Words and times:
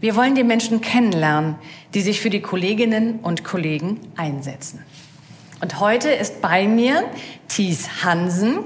Wir 0.00 0.14
wollen 0.14 0.36
die 0.36 0.44
Menschen 0.44 0.80
kennenlernen, 0.80 1.56
die 1.92 2.02
sich 2.02 2.20
für 2.20 2.30
die 2.30 2.40
Kolleginnen 2.40 3.18
und 3.20 3.42
Kollegen 3.42 3.98
einsetzen. 4.16 4.84
Und 5.60 5.80
heute 5.80 6.08
ist 6.10 6.40
bei 6.40 6.68
mir 6.68 7.02
Thies 7.48 8.04
Hansen. 8.04 8.60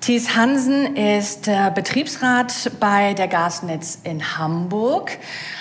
Thies 0.00 0.34
Hansen 0.34 0.96
ist 0.96 1.46
äh, 1.46 1.70
Betriebsrat 1.72 2.72
bei 2.80 3.14
der 3.14 3.28
Gasnetz 3.28 4.00
in 4.02 4.36
Hamburg. 4.36 5.18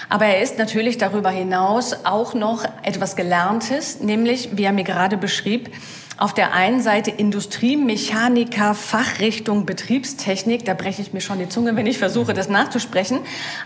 Aber 0.09 0.25
er 0.25 0.41
ist 0.41 0.57
natürlich 0.57 0.97
darüber 0.97 1.29
hinaus 1.29 2.03
auch 2.03 2.33
noch 2.33 2.65
etwas 2.81 3.15
Gelerntes, 3.15 3.99
nämlich, 3.99 4.57
wie 4.57 4.63
er 4.63 4.73
mir 4.73 4.83
gerade 4.83 5.17
beschrieb, 5.17 5.69
auf 6.21 6.35
der 6.35 6.53
einen 6.53 6.81
Seite 6.81 7.09
Industriemechaniker, 7.09 8.75
Fachrichtung 8.75 9.65
Betriebstechnik. 9.65 10.63
Da 10.65 10.75
breche 10.75 11.01
ich 11.01 11.13
mir 11.13 11.21
schon 11.21 11.39
die 11.39 11.49
Zunge, 11.49 11.75
wenn 11.75 11.87
ich 11.87 11.97
versuche, 11.97 12.35
das 12.35 12.47
nachzusprechen. 12.47 13.21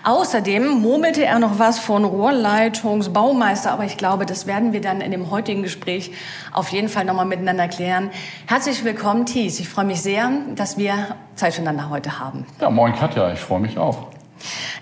Außerdem 0.05 0.65
murmelte 0.65 1.25
er 1.25 1.39
noch 1.39 1.59
was 1.59 1.79
von 1.79 2.05
Rohrleitungsbaumeister. 2.05 3.73
Aber 3.73 3.83
ich 3.83 3.97
glaube, 3.97 4.25
das 4.25 4.47
werden 4.47 4.71
wir 4.71 4.79
dann 4.79 5.01
in 5.01 5.11
dem 5.11 5.31
heutigen 5.31 5.63
Gespräch 5.63 6.13
auf 6.53 6.69
jeden 6.69 6.87
Fall 6.87 7.03
nochmal 7.03 7.25
miteinander 7.25 7.67
klären. 7.67 8.09
Herzlich 8.45 8.85
willkommen, 8.85 9.25
Thies. 9.25 9.59
Ich 9.59 9.67
freue 9.67 9.85
mich 9.85 10.01
sehr, 10.01 10.31
dass 10.55 10.77
wir 10.77 11.17
Zeit 11.35 11.55
füreinander 11.55 11.89
heute 11.89 12.19
haben. 12.19 12.45
Ja, 12.61 12.69
moin 12.69 12.95
Katja. 12.95 13.33
Ich 13.33 13.39
freue 13.39 13.59
mich 13.59 13.77
auch. 13.77 14.07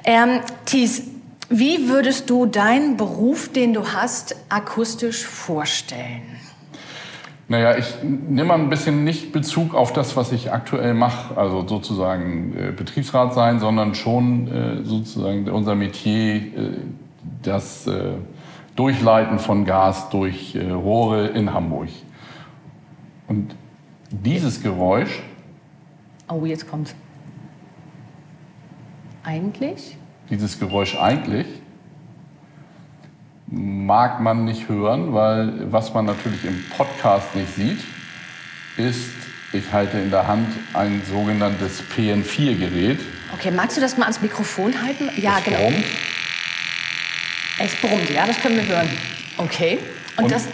Ähm, 0.03 0.41
Thies, 0.65 1.05
wie 1.49 1.89
würdest 1.89 2.29
du 2.29 2.45
deinen 2.45 2.97
Beruf, 2.97 3.51
den 3.51 3.73
du 3.73 3.93
hast, 3.93 4.35
akustisch 4.49 5.25
vorstellen? 5.25 6.32
Naja, 7.53 7.77
ich 7.77 8.01
nehme 8.01 8.45
mal 8.45 8.59
ein 8.59 8.71
bisschen 8.71 9.03
nicht 9.03 9.31
Bezug 9.31 9.75
auf 9.75 9.93
das, 9.93 10.17
was 10.17 10.31
ich 10.31 10.51
aktuell 10.51 10.95
mache, 10.95 11.37
also 11.37 11.67
sozusagen 11.67 12.57
äh, 12.57 12.71
Betriebsrat 12.71 13.35
sein, 13.35 13.59
sondern 13.59 13.93
schon 13.93 14.47
äh, 14.47 14.83
sozusagen 14.83 15.47
unser 15.51 15.75
Metier, 15.75 16.37
äh, 16.37 16.51
das 17.43 17.85
äh, 17.85 18.13
Durchleiten 18.75 19.37
von 19.37 19.65
Gas 19.65 20.09
durch 20.09 20.55
äh, 20.55 20.67
Rohre 20.71 21.27
in 21.27 21.53
Hamburg. 21.53 21.89
Und 23.27 23.53
dieses 24.09 24.63
Geräusch. 24.63 25.21
Oh, 26.29 26.45
jetzt 26.45 26.67
kommt's. 26.67 26.95
Eigentlich? 29.23 29.95
Dieses 30.31 30.57
Geräusch 30.57 30.97
eigentlich 30.99 31.45
mag 33.53 34.19
man 34.19 34.45
nicht 34.45 34.67
hören, 34.67 35.13
weil 35.13 35.71
was 35.71 35.93
man 35.93 36.05
natürlich 36.05 36.45
im 36.45 36.63
Podcast 36.75 37.35
nicht 37.35 37.55
sieht, 37.55 37.79
ist, 38.77 39.11
ich 39.51 39.71
halte 39.71 39.99
in 39.99 40.09
der 40.09 40.27
Hand 40.27 40.47
ein 40.73 41.01
sogenanntes 41.09 41.83
PN4-Gerät. 41.95 42.99
Okay, 43.33 43.51
magst 43.51 43.77
du 43.77 43.81
das 43.81 43.97
mal 43.97 44.05
ans 44.05 44.21
Mikrofon 44.21 44.81
halten? 44.81 45.09
Ja, 45.15 45.37
es 45.37 45.45
genau. 45.45 45.57
Brummt. 45.59 45.85
Es 47.59 47.75
brummt, 47.75 48.09
ja, 48.09 48.25
das 48.25 48.39
können 48.39 48.55
wir 48.55 48.67
hören. 48.67 48.89
Okay. 49.37 49.79
Und, 50.17 50.25
Und 50.25 50.31
das 50.31 50.47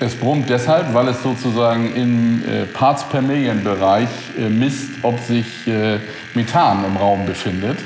es 0.00 0.16
brummt 0.16 0.50
deshalb, 0.50 0.92
weil 0.92 1.06
es 1.08 1.22
sozusagen 1.22 1.94
im 1.94 2.42
äh, 2.48 2.64
Parts 2.66 3.08
per 3.08 3.22
Million 3.22 3.62
Bereich 3.62 4.08
äh, 4.36 4.48
misst, 4.48 4.90
ob 5.02 5.20
sich 5.20 5.66
äh, 5.68 5.98
Methan 6.34 6.84
im 6.84 6.96
Raum 6.96 7.26
befindet. 7.26 7.78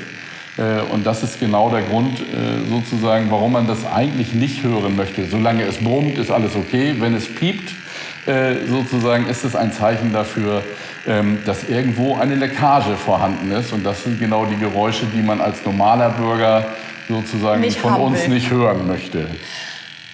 Äh, 0.59 0.81
und 0.91 1.05
das 1.05 1.23
ist 1.23 1.39
genau 1.39 1.69
der 1.69 1.83
Grund 1.83 2.19
äh, 2.19 2.69
sozusagen, 2.69 3.31
warum 3.31 3.53
man 3.53 3.67
das 3.67 3.85
eigentlich 3.85 4.33
nicht 4.33 4.63
hören 4.63 4.95
möchte. 4.95 5.25
Solange 5.25 5.63
es 5.63 5.77
brummt, 5.77 6.17
ist 6.17 6.31
alles 6.31 6.55
okay. 6.55 6.95
Wenn 6.99 7.15
es 7.15 7.33
piept, 7.33 7.71
äh, 8.25 8.65
sozusagen 8.67 9.27
ist 9.27 9.45
es 9.45 9.55
ein 9.55 9.71
Zeichen 9.71 10.11
dafür, 10.11 10.63
ähm, 11.07 11.39
dass 11.45 11.69
irgendwo 11.69 12.17
eine 12.17 12.35
Leckage 12.35 12.95
vorhanden 12.97 13.51
ist. 13.51 13.71
Und 13.71 13.85
das 13.85 14.03
sind 14.03 14.19
genau 14.19 14.45
die 14.45 14.57
Geräusche, 14.57 15.05
die 15.05 15.21
man 15.21 15.39
als 15.39 15.63
normaler 15.63 16.09
Bürger 16.09 16.65
sozusagen 17.07 17.61
nicht 17.61 17.79
von 17.79 17.95
uns 17.95 18.23
will. 18.23 18.29
nicht 18.35 18.51
hören 18.51 18.85
möchte. 18.85 19.27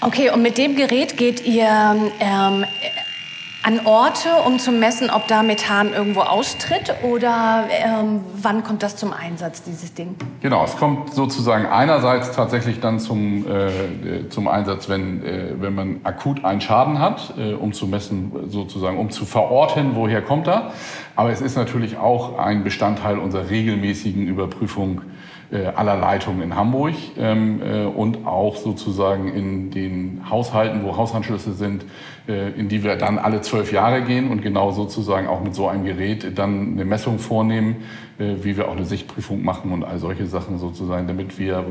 Okay, 0.02 0.30
und 0.30 0.44
mit 0.44 0.58
dem 0.60 0.76
Gerät 0.76 1.18
geht 1.18 1.44
ihr 1.46 2.12
ähm, 2.20 2.66
an 3.66 3.84
Orte, 3.88 4.30
um 4.46 4.60
zu 4.60 4.72
messen, 4.72 5.10
ob 5.10 5.28
da 5.28 5.42
Methan 5.42 5.92
irgendwo 5.92 6.20
austritt 6.20 6.94
oder 7.02 7.64
ähm, 7.72 8.22
wann 8.40 8.64
kommt 8.64 8.84
das 8.84 8.96
zum 8.96 9.12
Einsatz, 9.12 9.64
dieses 9.64 9.92
Ding? 9.96 10.16
Genau, 10.42 10.64
es 10.64 10.78
kommt 10.78 11.16
sozusagen 11.16 11.66
einerseits 11.66 12.32
tatsächlich 12.32 12.80
dann 12.80 13.00
zum, 13.00 13.44
äh, 13.50 14.30
zum 14.30 14.48
Einsatz, 14.48 14.88
wenn, 14.88 15.26
äh, 15.26 15.56
wenn 15.60 15.74
man 15.74 16.00
akut 16.04 16.46
einen 16.46 16.62
Schaden 16.62 17.00
hat, 17.00 17.34
äh, 17.40 17.54
um 17.54 17.74
zu 17.74 17.88
messen, 17.88 18.32
sozusagen, 18.50 19.00
um 19.00 19.10
zu 19.10 19.26
verorten, 19.26 19.96
woher 19.96 20.22
kommt 20.22 20.48
er. 20.48 20.72
Aber 21.16 21.32
es 21.32 21.42
ist 21.42 21.58
natürlich 21.58 21.98
auch 21.98 22.38
ein 22.38 22.64
Bestandteil 22.64 23.18
unserer 23.18 23.50
regelmäßigen 23.50 24.28
Überprüfung 24.28 25.00
äh, 25.00 25.15
aller 25.52 25.96
Leitungen 25.96 26.42
in 26.42 26.56
Hamburg 26.56 26.96
ähm, 27.18 27.62
äh, 27.62 27.86
und 27.86 28.26
auch 28.26 28.56
sozusagen 28.56 29.34
in 29.34 29.72
den 29.72 30.24
Haushalten, 30.30 30.84
wo 30.84 30.98
Hausanschlüsse 30.98 31.54
sind, 31.54 31.86
äh, 32.28 32.50
in 32.52 32.68
die 32.68 32.84
wir 32.84 32.96
dann 32.96 33.20
alle 33.20 33.42
zwölf 33.42 33.72
Jahre 33.72 34.02
gehen 34.02 34.32
und 34.32 34.42
genau 34.42 34.72
sozusagen 34.72 35.28
auch 35.28 35.42
mit 35.42 35.54
so 35.54 35.68
einem 35.68 35.86
Gerät 35.86 36.38
dann 36.38 36.74
eine 36.74 36.86
Messung 36.86 37.20
vornehmen, 37.20 37.78
wie 38.18 38.56
wir 38.56 38.70
auch 38.70 38.78
eine 38.78 38.86
Sichtprüfung 38.86 39.44
machen 39.44 39.74
und 39.74 39.84
all 39.84 40.00
solche 40.00 40.26
Sachen 40.26 40.58
sozusagen, 40.58 41.06
damit 41.06 41.38
wir 41.38 41.66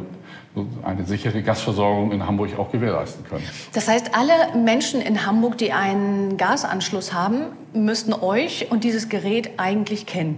eine 0.83 1.05
sichere 1.05 1.43
Gasversorgung 1.43 2.13
in 2.13 2.27
Hamburg 2.27 2.59
auch 2.59 2.71
gewährleisten 2.71 3.25
können. 3.25 3.45
Das 3.73 3.89
heißt, 3.89 4.15
alle 4.15 4.33
Menschen 4.55 5.01
in 5.01 5.25
Hamburg, 5.25 5.57
die 5.57 5.73
einen 5.73 6.37
Gasanschluss 6.37 7.15
haben, 7.15 7.47
müssten 7.73 8.13
euch 8.13 8.71
und 8.71 8.85
dieses 8.85 9.09
Gerät 9.09 9.53
eigentlich 9.57 10.05
kennen. 10.05 10.37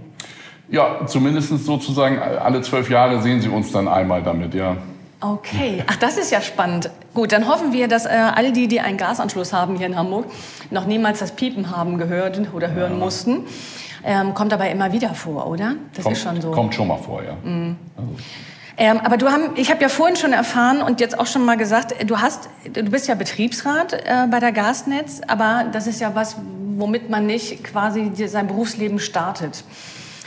Ja, 0.68 1.06
zumindest 1.06 1.48
sozusagen 1.64 2.18
alle 2.18 2.60
zwölf 2.62 2.90
Jahre 2.90 3.22
sehen 3.22 3.40
Sie 3.40 3.48
uns 3.48 3.70
dann 3.72 3.86
einmal 3.86 4.22
damit, 4.22 4.54
ja. 4.54 4.76
Okay, 5.20 5.82
ach, 5.86 5.96
das 5.96 6.18
ist 6.18 6.30
ja 6.30 6.40
spannend. 6.42 6.90
Gut, 7.14 7.32
dann 7.32 7.48
hoffen 7.48 7.72
wir, 7.72 7.88
dass 7.88 8.04
äh, 8.04 8.10
all 8.10 8.52
die, 8.52 8.68
die 8.68 8.80
einen 8.80 8.98
Gasanschluss 8.98 9.52
haben 9.52 9.76
hier 9.76 9.86
in 9.86 9.96
Hamburg, 9.96 10.26
noch 10.70 10.86
niemals 10.86 11.20
das 11.20 11.32
Piepen 11.32 11.74
haben 11.74 11.96
gehört 11.96 12.40
oder 12.52 12.72
hören 12.72 12.92
ja. 12.92 12.98
mussten. 12.98 13.46
Ähm, 14.04 14.34
kommt 14.34 14.52
aber 14.52 14.68
immer 14.70 14.92
wieder 14.92 15.14
vor, 15.14 15.46
oder? 15.46 15.74
Das 15.94 16.04
kommt, 16.04 16.16
ist 16.16 16.22
schon 16.22 16.40
so. 16.40 16.50
Kommt 16.50 16.74
schon 16.74 16.88
mal 16.88 16.98
vor, 16.98 17.22
ja. 17.22 17.36
Mhm. 17.42 17.76
Also. 17.96 18.10
Ähm, 18.78 19.00
aber 19.02 19.16
du 19.16 19.28
haben, 19.28 19.50
ich 19.56 19.70
habe 19.70 19.80
ja 19.80 19.88
vorhin 19.88 20.16
schon 20.16 20.34
erfahren 20.34 20.82
und 20.82 21.00
jetzt 21.00 21.18
auch 21.18 21.26
schon 21.26 21.44
mal 21.44 21.56
gesagt, 21.56 21.94
du 22.08 22.18
hast, 22.18 22.50
du 22.70 22.82
bist 22.84 23.08
ja 23.08 23.14
Betriebsrat 23.14 23.94
äh, 23.94 24.26
bei 24.30 24.38
der 24.38 24.52
Gasnetz, 24.52 25.22
aber 25.26 25.64
das 25.72 25.86
ist 25.86 26.00
ja 26.00 26.14
was, 26.14 26.36
womit 26.76 27.08
man 27.08 27.26
nicht 27.26 27.64
quasi 27.64 28.12
sein 28.26 28.46
Berufsleben 28.46 28.98
startet. 28.98 29.64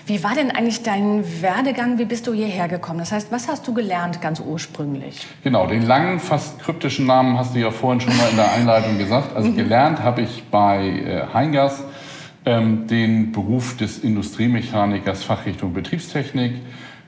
Wie 0.10 0.24
war 0.24 0.34
denn 0.34 0.50
eigentlich 0.50 0.82
dein 0.82 1.24
Werdegang? 1.40 2.00
Wie 2.00 2.06
bist 2.06 2.26
du 2.26 2.34
hierher 2.34 2.68
gekommen? 2.68 2.98
Das 2.98 3.12
heißt, 3.12 3.32
was 3.32 3.48
hast 3.48 3.68
du 3.68 3.76
gelernt 3.76 4.20
ganz 4.22 4.40
ursprünglich? 4.40 5.28
Genau, 5.44 5.68
den 5.68 5.84
langen, 5.84 6.20
fast 6.20 6.60
kryptischen 6.60 7.06
Namen 7.06 7.38
hast 7.38 7.54
du 7.54 7.60
ja 7.60 7.70
vorhin 7.70 8.02
schon 8.02 8.18
mal 8.18 8.28
in 8.32 8.36
der 8.36 8.52
Einleitung 8.52 8.98
gesagt. 8.98 9.36
Also 9.36 9.50
mhm. 9.50 9.56
gelernt 9.56 10.02
habe 10.02 10.22
ich 10.22 10.46
bei 10.50 10.88
äh, 10.88 11.22
Heingas 11.32 11.84
ähm, 12.44 12.88
den 12.88 13.32
Beruf 13.32 13.78
des 13.78 14.00
Industriemechanikers 14.00 15.24
Fachrichtung 15.24 15.74
Betriebstechnik. 15.74 16.56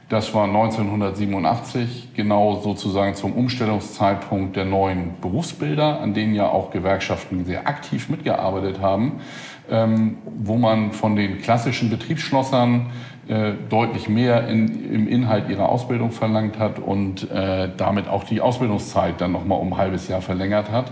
Das 0.08 0.36
war 0.36 0.44
1987, 0.44 2.10
genau 2.14 2.60
sozusagen 2.62 3.16
zum 3.16 3.34
Umstellungszeitpunkt 3.34 4.56
der 4.56 4.66
neuen 4.66 5.20
Berufsbilder, 5.22 6.02
an 6.02 6.14
denen 6.14 6.36
ja 6.36 6.50
auch 6.50 6.70
Gewerkschaften 6.70 7.46
sehr 7.46 7.66
aktiv 7.66 8.10
mitgearbeitet 8.10 8.80
haben 8.80 9.22
ähm, 9.72 10.18
wo 10.38 10.58
man 10.58 10.92
von 10.92 11.16
den 11.16 11.42
klassischen 11.42 11.90
Betriebsschlossern 11.90 12.92
äh, 13.28 13.54
deutlich 13.70 14.10
mehr 14.10 14.48
in, 14.48 14.94
im 14.94 15.08
Inhalt 15.08 15.50
ihrer 15.50 15.70
Ausbildung 15.70 16.12
verlangt 16.12 16.60
hat 16.60 16.80
und 16.80 17.30
äh, 17.32 17.70
damit 17.78 18.08
auch 18.08 18.24
die 18.24 18.42
Ausbildungszeit 18.42 19.22
dann 19.22 19.32
nochmal 19.32 19.60
um 19.60 19.74
ein 19.74 19.78
halbes 19.78 20.08
Jahr 20.08 20.22
verlängert 20.22 20.72
hat. 20.72 20.92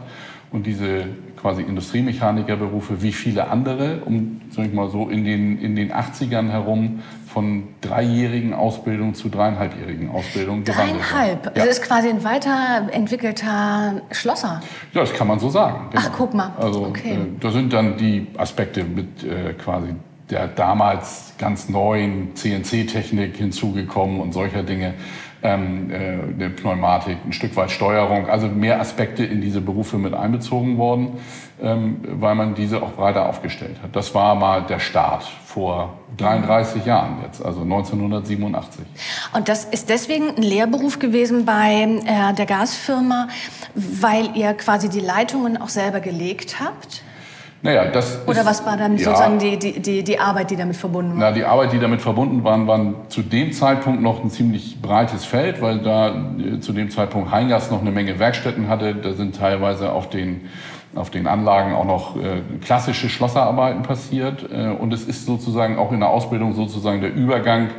Und 0.51 0.65
diese 0.65 1.05
quasi 1.39 1.62
Industriemechanikerberufe 1.62 3.01
wie 3.01 3.13
viele 3.13 3.50
andere, 3.50 4.01
um 4.06 4.41
sag 4.50 4.65
ich 4.65 4.74
mal 4.74 4.89
so 4.89 5.09
in 5.09 5.24
den, 5.24 5.57
in 5.59 5.75
den 5.75 5.91
80ern 5.94 6.50
herum 6.50 7.01
von 7.27 7.63
dreijährigen 7.81 8.53
Ausbildung 8.53 9.13
zu 9.13 9.30
dreieinhalbjährigen 9.30 10.09
Ausbildung 10.09 10.63
Dreieinhalb? 10.63 11.45
Ja. 11.45 11.51
Also 11.63 11.69
ist 11.69 11.83
quasi 11.83 12.09
ein 12.09 12.24
weiterentwickelter 12.24 14.01
Schlosser? 14.12 14.62
Ja, 14.94 15.01
das 15.01 15.13
kann 15.13 15.27
man 15.27 15.39
so 15.39 15.50
sagen. 15.50 15.88
Genau. 15.91 16.03
Ach, 16.06 16.12
guck 16.18 16.33
mal. 16.33 16.51
Also 16.59 16.86
okay. 16.86 17.13
äh, 17.13 17.18
da 17.39 17.51
sind 17.51 17.71
dann 17.71 17.97
die 17.97 18.27
Aspekte 18.38 18.83
mit 18.83 19.24
äh, 19.24 19.53
quasi 19.53 19.95
der 20.29 20.47
damals 20.47 21.33
ganz 21.37 21.69
neuen 21.69 22.35
CNC-Technik 22.35 23.37
hinzugekommen 23.37 24.19
und 24.19 24.33
solcher 24.33 24.63
Dinge 24.63 24.93
ähm, 25.41 25.89
äh, 25.89 25.95
eine 25.95 26.49
Pneumatik, 26.49 27.17
ein 27.25 27.33
Stück 27.33 27.55
weit 27.55 27.71
Steuerung, 27.71 28.27
also 28.27 28.47
mehr 28.47 28.79
Aspekte 28.81 29.23
in 29.23 29.41
diese 29.41 29.61
Berufe 29.61 29.97
mit 29.97 30.13
einbezogen 30.13 30.77
worden, 30.77 31.17
ähm, 31.61 32.01
weil 32.03 32.35
man 32.35 32.55
diese 32.55 32.81
auch 32.83 32.91
breiter 32.91 33.27
aufgestellt 33.27 33.77
hat. 33.81 33.95
Das 33.95 34.13
war 34.13 34.35
mal 34.35 34.63
der 34.63 34.79
Start 34.79 35.23
vor 35.23 35.97
33 36.17 36.85
Jahren 36.85 37.19
jetzt, 37.23 37.43
also 37.43 37.61
1987. 37.61 38.85
Und 39.33 39.47
das 39.47 39.63
ist 39.65 39.89
deswegen 39.89 40.35
ein 40.35 40.43
Lehrberuf 40.43 40.99
gewesen 40.99 41.45
bei 41.45 42.01
äh, 42.05 42.33
der 42.33 42.45
Gasfirma, 42.45 43.29
weil 43.75 44.35
ihr 44.35 44.53
quasi 44.53 44.89
die 44.89 44.99
Leitungen 44.99 45.55
auch 45.55 45.69
selber 45.69 46.01
gelegt 46.01 46.59
habt? 46.59 47.03
Naja, 47.61 47.85
das 47.91 48.25
Oder 48.25 48.41
ist, 48.41 48.45
was 48.45 48.65
war 48.65 48.77
dann 48.77 48.97
ja, 48.97 49.03
sozusagen 49.03 49.38
die, 49.38 49.59
die, 49.59 49.79
die, 49.81 50.03
die 50.03 50.19
Arbeit, 50.19 50.50
die 50.50 50.56
damit 50.56 50.77
verbunden 50.77 51.11
war? 51.11 51.17
Na, 51.19 51.31
die 51.31 51.44
Arbeit, 51.44 51.73
die 51.73 51.79
damit 51.79 52.01
verbunden 52.01 52.44
war, 52.44 52.65
war 52.67 53.09
zu 53.09 53.21
dem 53.21 53.51
Zeitpunkt 53.51 54.01
noch 54.01 54.23
ein 54.23 54.29
ziemlich 54.29 54.81
breites 54.81 55.25
Feld, 55.25 55.61
weil 55.61 55.79
da 55.79 56.09
äh, 56.38 56.59
zu 56.61 56.71
dem 56.71 56.89
Zeitpunkt 56.89 57.31
Heingas 57.31 57.69
noch 57.69 57.81
eine 57.81 57.91
Menge 57.91 58.17
Werkstätten 58.17 58.69
hatte. 58.69 58.95
Da 58.95 59.11
sind 59.11 59.35
teilweise 59.35 59.91
auf 59.91 60.09
den, 60.09 60.47
auf 60.95 61.09
den 61.09 61.27
Anlagen 61.27 61.73
auch 61.73 61.85
noch 61.85 62.15
äh, 62.15 62.41
klassische 62.63 63.09
Schlosserarbeiten 63.09 63.83
passiert. 63.83 64.50
Äh, 64.51 64.69
und 64.69 64.94
es 64.94 65.03
ist 65.03 65.25
sozusagen 65.25 65.77
auch 65.77 65.91
in 65.91 66.00
der 66.00 66.09
Ausbildung 66.09 66.53
sozusagen 66.53 67.01
der 67.01 67.13
Übergang 67.13 67.71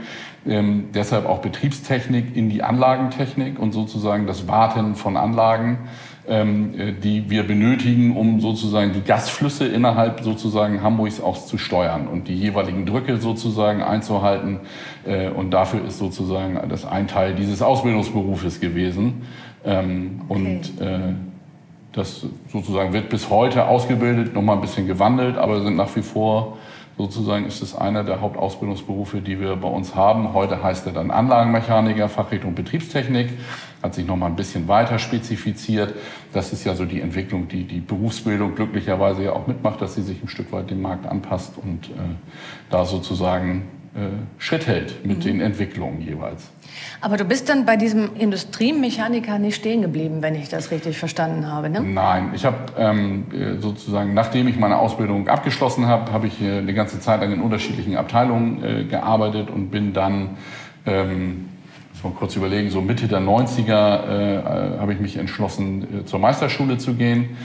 ähm, 0.47 0.89
deshalb 0.95 1.27
auch 1.27 1.41
Betriebstechnik 1.41 2.35
in 2.35 2.49
die 2.49 2.63
Anlagentechnik 2.63 3.59
und 3.59 3.73
sozusagen 3.73 4.27
das 4.27 4.49
Warten 4.49 4.95
von 4.95 5.17
Anlagen 5.17 5.79
die 6.29 7.25
wir 7.29 7.45
benötigen, 7.45 8.17
um 8.17 8.41
sozusagen 8.41 8.93
die 8.93 9.01
Gasflüsse 9.01 9.67
innerhalb 9.67 10.21
sozusagen 10.21 10.83
Hamburgs 10.83 11.21
auch 11.21 11.45
zu 11.45 11.59
steuern 11.59 12.07
und 12.07 12.29
die 12.29 12.35
jeweiligen 12.35 12.87
Drücke 12.87 13.17
sozusagen 13.17 13.83
einzuhalten. 13.83 14.61
Äh, 15.07 15.29
und 15.29 15.51
dafür 15.51 15.85
ist 15.85 15.99
sozusagen 15.99 16.61
das 16.69 16.85
ein 16.85 17.09
Teil 17.09 17.35
dieses 17.35 17.63
Ausbildungsberufes 17.63 18.61
gewesen. 18.61 19.23
Ähm, 19.65 20.21
okay. 20.29 20.35
Und 20.35 20.81
äh, 20.81 21.15
das 21.93 22.27
sozusagen 22.49 22.93
wird 22.93 23.09
bis 23.09 23.31
heute 23.31 23.67
ausgebildet, 23.67 24.35
nochmal 24.35 24.57
ein 24.57 24.61
bisschen 24.61 24.87
gewandelt, 24.87 25.37
aber 25.37 25.61
sind 25.63 25.77
nach 25.77 25.95
wie 25.97 26.03
vor 26.03 26.59
sozusagen 26.99 27.47
ist 27.47 27.63
es 27.63 27.75
einer 27.75 28.05
der 28.05 28.21
Hauptausbildungsberufe, 28.21 29.21
die 29.21 29.41
wir 29.41 29.57
bei 29.57 29.69
uns 29.69 29.95
haben. 29.95 30.35
Heute 30.35 30.63
heißt 30.63 30.87
er 30.87 30.93
dann 30.93 31.11
Anlagenmechaniker, 31.11 32.09
Fachrichtung 32.09 32.55
Betriebstechnik, 32.55 33.31
hat 33.83 33.95
sich 33.95 34.07
noch 34.07 34.17
mal 34.17 34.27
ein 34.27 34.37
bisschen 34.37 34.69
weiter 34.69 34.99
spezifiziert. 34.99 35.95
Das 36.33 36.53
ist 36.53 36.65
ja 36.65 36.75
so 36.75 36.85
die 36.85 37.01
Entwicklung, 37.01 37.49
die 37.49 37.65
die 37.65 37.81
Berufsbildung 37.81 38.55
glücklicherweise 38.55 39.25
ja 39.25 39.33
auch 39.33 39.47
mitmacht, 39.47 39.81
dass 39.81 39.95
sie 39.95 40.03
sich 40.03 40.23
ein 40.23 40.29
Stück 40.29 40.53
weit 40.53 40.71
dem 40.71 40.83
Markt 40.83 41.07
anpasst 41.07 41.55
und 41.57 41.89
äh, 41.89 42.15
da 42.69 42.85
sozusagen 42.85 43.69
Schritt 44.39 44.67
hält 44.69 45.05
mit 45.05 45.19
mhm. 45.19 45.23
den 45.23 45.41
Entwicklungen 45.41 46.01
jeweils. 46.01 46.49
Aber 47.01 47.17
du 47.17 47.25
bist 47.25 47.49
dann 47.49 47.65
bei 47.67 47.77
diesem 47.77 48.15
Industriemechaniker 48.17 49.39
nicht 49.39 49.57
stehen 49.57 49.83
geblieben, 49.83 50.23
wenn 50.23 50.35
ich 50.35 50.49
das 50.49 50.71
richtig 50.71 50.99
verstanden 50.99 51.47
habe, 51.51 51.71
ne? 51.71 51.81
Nein, 51.81 52.31
ich 52.35 52.45
habe 52.45 52.57
ähm, 52.79 53.27
sozusagen, 53.61 54.15
nachdem 54.15 54.49
ich 54.49 54.57
meine 54.59 54.79
Ausbildung 54.79 55.29
abgeschlossen 55.29 55.87
habe, 55.87 56.13
habe 56.13 56.27
ich 56.27 56.41
äh, 56.43 56.59
eine 56.59 56.75
ganze 56.75 57.01
Zeit 57.01 57.21
lang 57.21 57.33
in 57.33 57.41
unterschiedlichen 57.41 57.97
Abteilungen 57.97 58.63
äh, 58.63 58.85
gearbeitet 58.85 59.51
und 59.51 59.71
bin 59.71 59.93
dann, 59.93 60.37
ähm, 60.87 61.49
muss 61.93 62.05
man 62.05 62.15
kurz 62.15 62.37
überlegen, 62.37 62.71
so 62.71 62.81
Mitte 62.81 63.09
der 63.09 63.21
90er 63.21 63.69
äh, 63.69 64.37
äh, 64.37 64.79
habe 64.79 64.93
ich 64.93 65.01
mich 65.01 65.17
entschlossen, 65.17 66.03
äh, 66.03 66.05
zur 66.05 66.19
Meisterschule 66.19 66.79
zu 66.79 66.95
gehen 66.95 67.37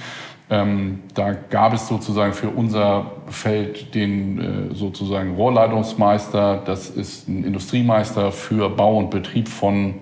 ähm, 0.50 1.00
da 1.16 1.32
gab 1.32 1.74
es 1.74 1.88
sozusagen 1.88 2.34
für 2.34 2.50
unser 2.50 3.12
Feld 3.28 3.96
den 3.96 4.72
äh, 4.72 4.76
sozusagen 4.76 5.36
Rohrleitungsmeister. 5.36 6.62
Das 6.66 6.90
ist 6.90 7.28
ein 7.28 7.44
Industriemeister 7.44 8.32
für 8.32 8.70
Bau 8.70 8.98
und 8.98 9.10
Betrieb 9.10 9.48
von 9.48 9.96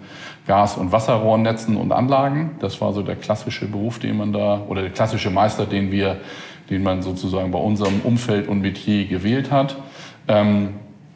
Gas- 0.45 0.75
und 0.75 0.91
Wasserrohrnetzen 0.91 1.77
und 1.77 1.93
Anlagen. 1.93 2.57
Das 2.59 2.81
war 2.81 2.91
so 2.91 3.03
der 3.03 3.15
klassische 3.15 3.67
Beruf, 3.67 3.99
den 3.99 4.17
man 4.17 4.33
da, 4.33 4.63
oder 4.67 4.81
der 4.81 4.91
klassische 4.91 5.29
Meister, 5.29 5.65
den 5.65 5.91
wir, 5.91 6.17
den 6.69 6.83
man 6.83 7.01
sozusagen 7.01 7.51
bei 7.51 7.59
unserem 7.59 8.01
Umfeld 8.03 8.49
und 8.49 8.59
Metier 8.59 9.05
gewählt 9.05 9.49
hat. 9.49 9.77
Ähm, 10.27 10.73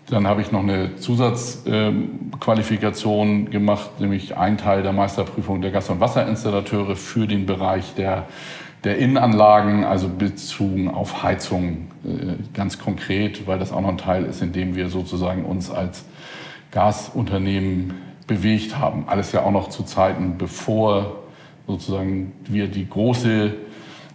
dann 0.09 0.25
habe 0.25 0.39
ich 0.39 0.53
noch 0.53 0.63
eine 0.63 0.95
Zusatzqualifikation 0.95 3.27
ähm, 3.27 3.49
gemacht, 3.49 3.99
nämlich 3.99 4.37
ein 4.37 4.57
Teil 4.57 4.81
der 4.81 4.93
Meisterprüfung 4.93 5.61
der 5.61 5.71
Gas- 5.71 5.89
und 5.89 5.99
Wasserinstallateure 5.99 6.95
für 6.95 7.27
den 7.27 7.45
Bereich 7.45 7.93
der 7.95 8.25
der 8.83 8.97
Innenanlagen, 8.97 9.83
also 9.83 10.07
bezogen 10.07 10.89
auf 10.89 11.23
Heizung 11.23 11.91
äh, 12.05 12.35
ganz 12.53 12.79
konkret, 12.79 13.47
weil 13.47 13.59
das 13.59 13.71
auch 13.71 13.81
noch 13.81 13.89
ein 13.89 13.97
Teil 13.97 14.25
ist, 14.25 14.41
in 14.41 14.53
dem 14.53 14.75
wir 14.75 14.89
sozusagen 14.89 15.45
uns 15.45 15.71
als 15.71 16.05
Gasunternehmen 16.71 17.95
bewegt 18.27 18.77
haben. 18.77 19.05
Alles 19.07 19.31
ja 19.31 19.43
auch 19.43 19.51
noch 19.51 19.69
zu 19.69 19.83
Zeiten, 19.83 20.37
bevor 20.37 21.23
sozusagen 21.65 22.33
wir 22.45 22.67
die 22.67 22.87
große 22.87 23.53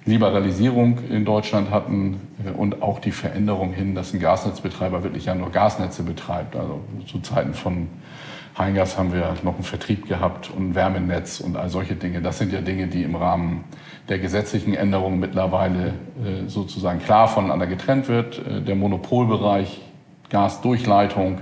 Liberalisierung 0.04 0.98
in 1.10 1.24
Deutschland 1.24 1.70
hatten 1.70 2.20
äh, 2.44 2.50
und 2.50 2.82
auch 2.82 2.98
die 2.98 3.12
Veränderung 3.12 3.72
hin, 3.72 3.94
dass 3.94 4.12
ein 4.12 4.20
Gasnetzbetreiber 4.20 5.02
wirklich 5.02 5.26
ja 5.26 5.34
nur 5.34 5.50
Gasnetze 5.50 6.02
betreibt. 6.02 6.56
Also 6.56 6.80
zu 7.06 7.20
Zeiten 7.20 7.54
von 7.54 7.88
Heingas 8.58 8.98
haben 8.98 9.12
wir 9.12 9.34
noch 9.42 9.54
einen 9.54 9.64
Vertrieb 9.64 10.06
gehabt 10.06 10.50
und 10.50 10.70
ein 10.70 10.74
Wärmenetz 10.74 11.40
und 11.40 11.56
all 11.56 11.70
solche 11.70 11.94
Dinge. 11.94 12.20
Das 12.20 12.38
sind 12.38 12.52
ja 12.52 12.60
Dinge, 12.60 12.86
die 12.86 13.02
im 13.02 13.16
Rahmen 13.16 13.64
der 14.08 14.18
gesetzlichen 14.18 14.74
Änderungen 14.74 15.18
mittlerweile 15.18 15.94
äh, 16.22 16.48
sozusagen 16.48 17.00
klar 17.00 17.28
voneinander 17.28 17.66
getrennt 17.66 18.08
wird. 18.08 18.38
Äh, 18.38 18.60
der 18.60 18.74
Monopolbereich 18.74 19.80
Gasdurchleitung 20.28 21.40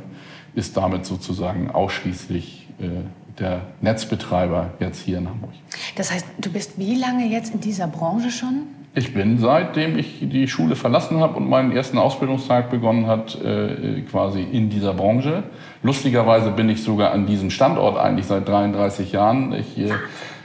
ist 0.54 0.76
damit 0.76 1.04
sozusagen 1.06 1.70
ausschließlich 1.70 2.68
äh, 2.78 2.88
der 3.38 3.62
Netzbetreiber 3.80 4.74
jetzt 4.78 5.00
hier 5.00 5.18
in 5.18 5.28
Hamburg. 5.28 5.52
Das 5.96 6.12
heißt, 6.12 6.26
du 6.38 6.52
bist 6.52 6.78
wie 6.78 6.96
lange 6.96 7.26
jetzt 7.26 7.54
in 7.54 7.60
dieser 7.60 7.86
Branche 7.86 8.30
schon? 8.30 8.66
Ich 8.92 9.14
bin, 9.14 9.38
seitdem 9.38 9.96
ich 9.96 10.18
die 10.20 10.48
Schule 10.48 10.74
verlassen 10.74 11.20
habe 11.20 11.36
und 11.36 11.48
meinen 11.48 11.70
ersten 11.70 11.96
Ausbildungstag 11.96 12.70
begonnen 12.70 13.06
hat, 13.06 13.40
äh, 13.40 14.00
quasi 14.10 14.42
in 14.42 14.68
dieser 14.68 14.94
Branche. 14.94 15.44
Lustigerweise 15.84 16.50
bin 16.50 16.68
ich 16.68 16.82
sogar 16.82 17.12
an 17.12 17.24
diesem 17.24 17.50
Standort 17.50 17.96
eigentlich 17.96 18.26
seit 18.26 18.48
33 18.48 19.12
Jahren. 19.12 19.52
Ich 19.52 19.78
äh, 19.78 19.92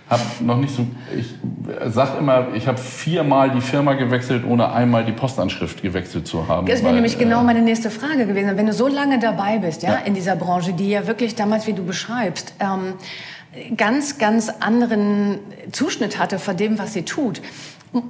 habe 0.07 0.21
noch 0.42 0.57
nicht 0.57 0.75
so, 0.75 0.86
ich 1.18 1.33
sag 1.88 2.19
immer, 2.19 2.50
ich 2.53 2.68
habe 2.68 2.77
viermal 2.77 3.50
die 3.50 3.62
Firma 3.62 3.94
gewechselt, 3.94 4.44
ohne 4.48 4.71
einmal 4.71 5.03
die 5.06 5.12
Postanschrift 5.12 5.81
gewechselt 5.81 6.27
zu 6.27 6.48
haben. 6.48 6.68
Das 6.68 6.83
wäre 6.83 6.94
nämlich 6.94 7.18
genau 7.18 7.41
äh, 7.41 7.45
meine 7.45 7.63
nächste 7.63 7.89
Frage 7.89 8.27
gewesen. 8.27 8.56
Wenn 8.57 8.68
du 8.68 8.74
so 8.74 8.88
lange 8.88 9.18
dabei 9.18 9.57
bist, 9.57 9.81
ja, 9.81 9.94
ja, 9.94 9.98
in 10.06 10.13
dieser 10.13 10.36
Branche, 10.36 10.74
die 10.74 10.91
ja 10.91 11.07
wirklich 11.07 11.33
damals, 11.33 11.65
wie 11.65 11.74
du 11.74 11.83
beschreibst, 11.83 12.53
ähm, 12.59 12.94
ganz, 13.75 14.19
ganz 14.19 14.50
anderen 14.60 15.39
Zuschnitt 15.72 16.19
hatte 16.19 16.38
von 16.38 16.55
dem, 16.55 16.77
was 16.77 16.93
sie 16.93 17.03
tut 17.03 17.41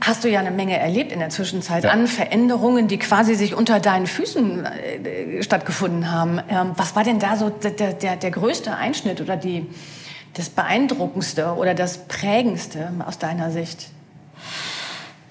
hast 0.01 0.23
du 0.23 0.29
ja 0.29 0.39
eine 0.39 0.51
Menge 0.51 0.77
erlebt 0.77 1.11
in 1.11 1.19
der 1.19 1.29
Zwischenzeit 1.29 1.83
ja. 1.83 1.91
an 1.91 2.07
Veränderungen, 2.07 2.87
die 2.87 2.97
quasi 2.97 3.35
sich 3.35 3.55
unter 3.55 3.79
deinen 3.79 4.07
Füßen 4.07 4.65
äh, 4.65 5.43
stattgefunden 5.43 6.11
haben. 6.11 6.39
Ähm, 6.49 6.71
was 6.75 6.95
war 6.95 7.03
denn 7.03 7.19
da 7.19 7.35
so 7.35 7.49
der, 7.49 7.93
der, 7.93 8.15
der 8.15 8.31
größte 8.31 8.75
Einschnitt 8.75 9.21
oder 9.21 9.37
die, 9.37 9.67
das 10.33 10.49
Beeindruckendste 10.49 11.53
oder 11.55 11.73
das 11.73 12.07
Prägendste 12.07 12.91
aus 13.05 13.19
deiner 13.19 13.51
Sicht? 13.51 13.89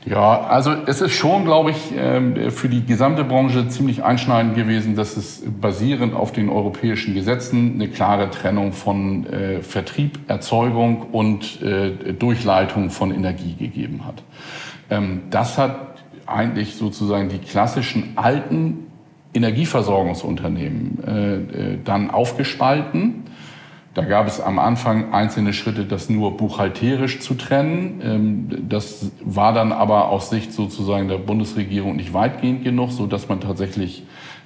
Ja, 0.07 0.43
also 0.43 0.75
es 0.85 1.01
ist 1.01 1.13
schon, 1.13 1.45
glaube 1.45 1.71
ich, 1.71 1.95
ähm, 1.97 2.51
für 2.51 2.69
die 2.69 2.85
gesamte 2.85 3.25
Branche 3.25 3.69
ziemlich 3.69 4.05
einschneidend 4.05 4.55
gewesen, 4.55 4.97
dass 4.97 5.17
es 5.17 5.43
basierend 5.61 6.15
auf 6.15 6.31
den 6.31 6.51
europäischen 6.51 7.15
Gesetzen 7.15 7.75
eine 7.75 7.89
klare 7.89 8.31
Trennung 8.31 8.73
von 8.73 9.27
äh, 9.27 9.63
Vertrieb, 9.63 10.19
Erzeugung 10.29 11.07
und 11.11 11.63
äh, 11.63 12.13
Durchleitung 12.13 12.91
von 12.91 13.15
Energie 13.15 13.55
gegeben 13.55 14.05
hat. 14.07 14.23
Ähm, 14.91 15.23
das 15.31 15.57
hat 15.57 16.05
eigentlich 16.27 16.75
sozusagen 16.75 17.31
die 17.31 17.39
klassischen 17.39 18.13
alten 18.17 18.87
Energieversorgungsunternehmen 19.33 21.05
äh, 21.05 21.79
dann 21.83 22.11
aufgespalten 22.11 23.24
da 23.95 24.03
gab 24.03 24.27
es 24.27 24.41
am 24.41 24.59
Anfang 24.59 25.13
einzelne 25.13 25.53
Schritte, 25.53 25.85
das 25.85 26.11
nur 26.11 26.37
buchhalterisch 26.37 27.21
zu 27.21 27.35
trennen. 27.35 28.01
Ähm, 28.03 28.69
das 28.69 29.13
war 29.25 29.53
dann 29.53 29.73
aber 29.73 30.09
aus 30.09 30.31
Sicht 30.31 30.53
sozusagen 30.53 31.09
der 31.09 31.19
Bundesregierung 31.19 31.97
nicht 31.97 32.13
weitgehend 32.13 32.65
genug, 32.65 32.91
so 32.91 33.07
dass 33.07 33.29
man 33.29 33.41
tatsächlich 33.41 34.03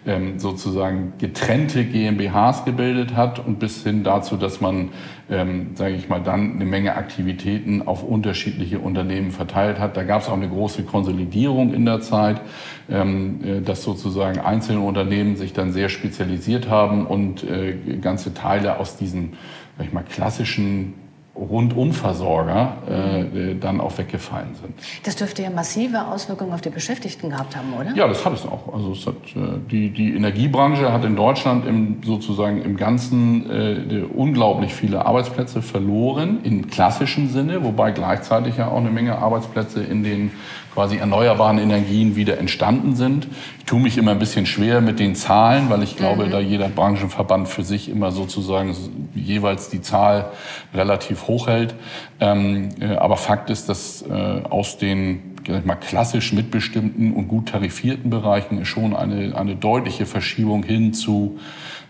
ähm, 0.09 0.39
sozusagen 0.39 1.13
getrennte 1.19 1.85
GmbHs 1.85 2.65
gebildet 2.65 3.15
hat 3.15 3.39
und 3.39 3.59
bis 3.59 3.83
hin 3.85 4.03
dazu, 4.05 4.37
dass 4.37 4.61
man, 4.61 4.89
ähm, 5.31 5.73
sage 5.75 5.95
ich 5.95 6.09
mal, 6.09 6.23
dann 6.23 6.55
eine 6.55 6.65
Menge 6.65 6.97
Aktivitäten 6.97 7.87
auf 7.87 8.03
unterschiedliche 8.03 8.79
Unternehmen 8.79 9.31
verteilt 9.31 9.79
hat. 9.79 9.99
Da 9.99 10.05
gab 10.05 10.23
es 10.23 10.29
auch 10.29 10.33
eine 10.33 10.49
große 10.49 10.85
Konsolidierung 10.85 11.75
in 11.75 11.85
der 11.85 12.01
Zeit, 12.01 12.41
ähm, 12.89 13.41
äh, 13.45 13.61
dass 13.61 13.83
sozusagen 13.83 14.41
einzelne 14.41 14.81
Unternehmen 14.81 15.37
sich 15.37 15.53
dann 15.53 15.73
sehr 15.73 15.91
spezialisiert 15.91 16.71
haben 16.71 17.07
und 17.07 17.45
äh, 17.45 17.75
ganze 18.01 18.33
Teile 18.33 18.79
aus 18.79 18.97
diesen, 18.97 19.35
sag 19.77 19.87
ich 19.89 19.93
mal, 19.93 20.05
klassischen 20.05 20.95
Rundumversorger 21.39 22.77
äh, 22.89 23.55
dann 23.55 23.81
auch 23.81 23.97
weggefallen 23.99 24.55
sind. 24.61 24.75
Das 25.05 25.17
dürfte 25.17 25.43
ja 25.43 25.51
massive 25.51 26.07
Auswirkungen 26.07 26.53
auf 26.53 26.61
die 26.61 26.71
Beschäftigten 26.71 27.31
gehabt 27.31 27.57
haben, 27.57 27.73
oder? 27.75 27.95
Ja, 27.95 28.09
das 28.09 28.25
hat 28.25 28.35
es 28.35 28.45
auch. 28.45 28.73
Also 28.73 28.93
es 28.93 29.07
hat, 29.07 29.15
äh, 29.37 29.59
die, 29.71 29.91
die 29.91 30.15
Energiebranche 30.15 30.93
hat 30.93 31.05
in 31.05 31.17
Deutschland 31.17 31.67
im, 31.67 32.03
sozusagen 32.03 32.63
im 32.63 32.77
Ganzen 32.77 33.51
äh, 33.51 34.03
unglaublich 34.03 34.75
viele 34.75 35.07
Arbeitsplätze 35.07 35.63
verloren, 35.63 36.41
im 36.43 36.69
klassischen 36.69 37.29
Sinne, 37.31 37.63
wobei 37.63 37.93
gleichzeitig 37.93 38.57
ja 38.57 38.69
auch 38.69 38.79
eine 38.79 38.91
Menge 38.91 39.19
Arbeitsplätze 39.19 39.83
in 39.83 40.03
den 40.03 40.33
quasi 40.79 40.99
erneuerbaren 40.99 41.59
Energien 41.59 42.15
wieder 42.15 42.39
entstanden 42.39 42.95
sind. 42.95 43.27
Ich 43.59 43.65
tue 43.65 43.81
mich 43.81 43.99
immer 43.99 44.13
ein 44.13 44.21
bisschen 44.21 44.47
schwer 44.47 44.81
mit 44.81 45.01
den 45.01 45.17
Zahlen, 45.17 45.71
weil 45.71 45.83
ich 45.83 45.97
glaube, 45.97 46.27
mhm. 46.27 46.31
da 46.31 46.39
jeder 46.39 46.69
Branchenverband 46.69 47.49
für 47.49 47.65
sich 47.65 47.89
immer 47.89 48.13
sozusagen 48.13 48.77
jeweils 49.13 49.71
die 49.71 49.81
Zahl 49.81 50.31
relativ 50.73 51.27
hoch 51.27 51.49
hält. 51.49 51.75
Ähm, 52.21 52.69
äh, 52.79 52.95
aber 52.95 53.17
Fakt 53.17 53.51
ist, 53.51 53.69
dass 53.69 54.03
äh, 54.03 54.13
aus 54.49 54.79
den 54.79 55.35
ich 55.49 55.65
mal, 55.65 55.75
klassisch 55.75 56.33
mitbestimmten 56.33 57.13
und 57.13 57.27
gut 57.27 57.49
tarifierten 57.49 58.09
Bereichen 58.09 58.65
schon 58.65 58.95
eine, 58.95 59.37
eine 59.37 59.57
deutliche 59.57 60.07
Verschiebung 60.07 60.63
hin 60.63 60.95
zu, 60.95 61.41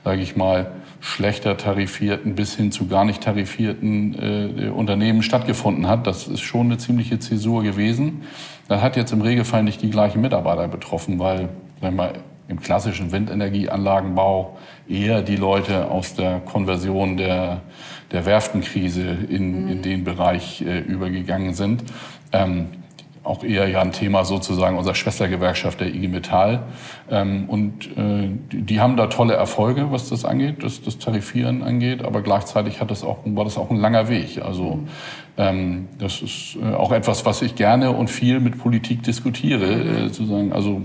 sage 0.03 0.23
ich 0.23 0.35
mal, 0.35 0.73
schlechter 1.01 1.57
tarifierten 1.57 2.35
bis 2.35 2.57
hin 2.57 2.73
zu 2.73 2.87
gar 2.87 3.05
nicht 3.05 3.23
tarifierten 3.23 4.15
äh, 4.19 4.69
Unternehmen 4.71 5.23
stattgefunden 5.23 5.87
hat. 5.87 6.07
Das 6.07 6.27
ist 6.27 6.41
schon 6.41 6.67
eine 6.67 6.79
ziemliche 6.79 7.19
Zäsur 7.19 7.63
gewesen. 7.63 8.23
Das 8.69 8.83
hat 8.83 8.97
jetzt 8.97 9.13
im 9.13 9.23
Regelfall 9.23 9.63
nicht 9.63 9.83
die 9.83 9.91
gleichen 9.91 10.21
Mitarbeiter 10.21 10.69
betroffen, 10.69 11.19
weil 11.19 11.49
sag 11.81 11.95
mal, 11.95 12.13
im 12.49 12.61
klassischen 12.61 13.13
Windenergieanlagenbau 13.13 14.57
eher 14.89 15.23
die 15.23 15.37
Leute 15.37 15.91
aus 15.91 16.15
der 16.15 16.41
Konversion 16.41 17.17
der, 17.17 17.61
der 18.11 18.25
Werftenkrise 18.25 19.07
in, 19.29 19.69
in 19.69 19.83
den 19.83 20.05
Bereich 20.05 20.63
äh, 20.63 20.79
übergegangen 20.81 21.55
sind. 21.55 21.85
Ähm, 22.33 22.69
auch 23.29 23.45
eher 23.45 23.69
ja 23.69 23.81
ein 23.81 23.93
Thema 23.93 24.25
sozusagen 24.25 24.79
unserer 24.79 24.95
Schwestergewerkschaft 24.95 25.81
der 25.81 25.89
IG 25.89 26.09
Metall. 26.09 26.63
Ähm, 27.11 27.45
und 27.49 27.87
äh, 27.97 28.31
die, 28.53 28.81
haben 28.81 28.97
da 28.97 29.07
tolle 29.07 29.35
Erfolge, 29.35 29.93
was 29.93 30.09
das 30.09 30.25
angeht, 30.25 30.63
das, 30.63 30.83
das 30.83 30.99
Tarifieren 30.99 31.63
angeht, 31.63 32.05
aber 32.05 32.23
gleichzeitig 32.23 32.81
hat 32.81 32.91
das 32.91 33.05
auch, 33.05 33.19
war 33.25 33.45
das 33.45 33.59
auch 33.59 33.71
ein 33.71 33.77
langer 33.77 34.09
Weg. 34.09 34.41
Also 34.43 34.81
ähm, 35.37 35.89
das 35.99 36.23
ist 36.23 36.57
äh, 36.63 36.75
auch 36.75 36.91
etwas, 36.91 37.27
was 37.27 37.43
ich 37.43 37.55
gerne 37.55 37.93
und 37.93 38.09
viel 38.09 38.41
mit 38.41 38.59
Politik 38.59 39.03
diskutiere. 39.03 39.67
Äh, 39.67 40.09
sozusagen. 40.09 40.53
Also 40.53 40.83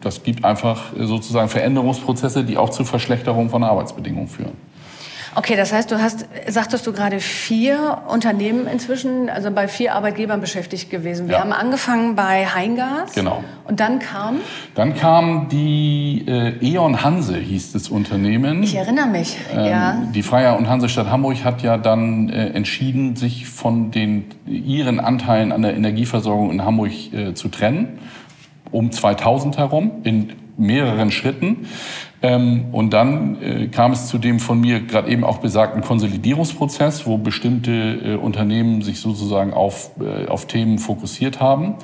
das 0.00 0.22
gibt 0.22 0.44
einfach 0.44 0.92
sozusagen 0.98 1.48
Veränderungsprozesse, 1.48 2.44
die 2.44 2.56
auch 2.56 2.70
zu 2.70 2.84
Verschlechterung 2.84 3.50
von 3.50 3.62
Arbeitsbedingungen 3.62 4.28
führen. 4.28 4.69
Okay, 5.36 5.54
das 5.56 5.72
heißt, 5.72 5.90
du 5.90 6.02
hast, 6.02 6.26
sagtest 6.48 6.86
du 6.86 6.92
gerade, 6.92 7.20
vier 7.20 8.02
Unternehmen 8.08 8.66
inzwischen, 8.66 9.30
also 9.30 9.50
bei 9.52 9.68
vier 9.68 9.94
Arbeitgebern 9.94 10.40
beschäftigt 10.40 10.90
gewesen. 10.90 11.28
Wir 11.28 11.36
ja. 11.36 11.40
haben 11.40 11.52
angefangen 11.52 12.16
bei 12.16 12.46
Heingas. 12.46 13.14
Genau. 13.14 13.44
Und 13.64 13.78
dann 13.78 14.00
kam? 14.00 14.36
Dann 14.74 14.94
kam 14.96 15.48
die 15.48 16.24
äh, 16.26 16.54
E.ON 16.60 17.02
Hanse, 17.04 17.36
hieß 17.36 17.72
das 17.72 17.88
Unternehmen. 17.88 18.62
Ich 18.64 18.74
erinnere 18.74 19.06
mich, 19.06 19.36
ähm, 19.52 19.64
ja. 19.64 20.02
Die 20.12 20.22
Freier 20.22 20.56
und 20.56 20.68
Hansestadt 20.68 21.08
Hamburg 21.08 21.44
hat 21.44 21.62
ja 21.62 21.76
dann 21.78 22.28
äh, 22.28 22.48
entschieden, 22.48 23.14
sich 23.14 23.46
von 23.46 23.92
den, 23.92 24.24
ihren 24.46 24.98
Anteilen 24.98 25.52
an 25.52 25.62
der 25.62 25.74
Energieversorgung 25.74 26.50
in 26.50 26.64
Hamburg 26.64 26.92
äh, 27.12 27.34
zu 27.34 27.48
trennen. 27.48 28.00
Um 28.72 28.90
2000 28.90 29.58
herum, 29.58 29.92
in 30.02 30.32
mehreren 30.56 31.10
Schritten. 31.10 31.66
Ähm, 32.22 32.66
und 32.72 32.90
dann 32.90 33.40
äh, 33.42 33.68
kam 33.68 33.92
es 33.92 34.08
zu 34.08 34.18
dem 34.18 34.40
von 34.40 34.60
mir 34.60 34.80
gerade 34.80 35.10
eben 35.10 35.24
auch 35.24 35.38
besagten 35.38 35.80
Konsolidierungsprozess, 35.80 37.06
wo 37.06 37.16
bestimmte 37.16 37.70
äh, 37.72 38.14
Unternehmen 38.16 38.82
sich 38.82 39.00
sozusagen 39.00 39.54
auf, 39.54 39.92
äh, 40.00 40.26
auf 40.26 40.46
Themen 40.46 40.78
fokussiert 40.78 41.40
haben. 41.40 41.76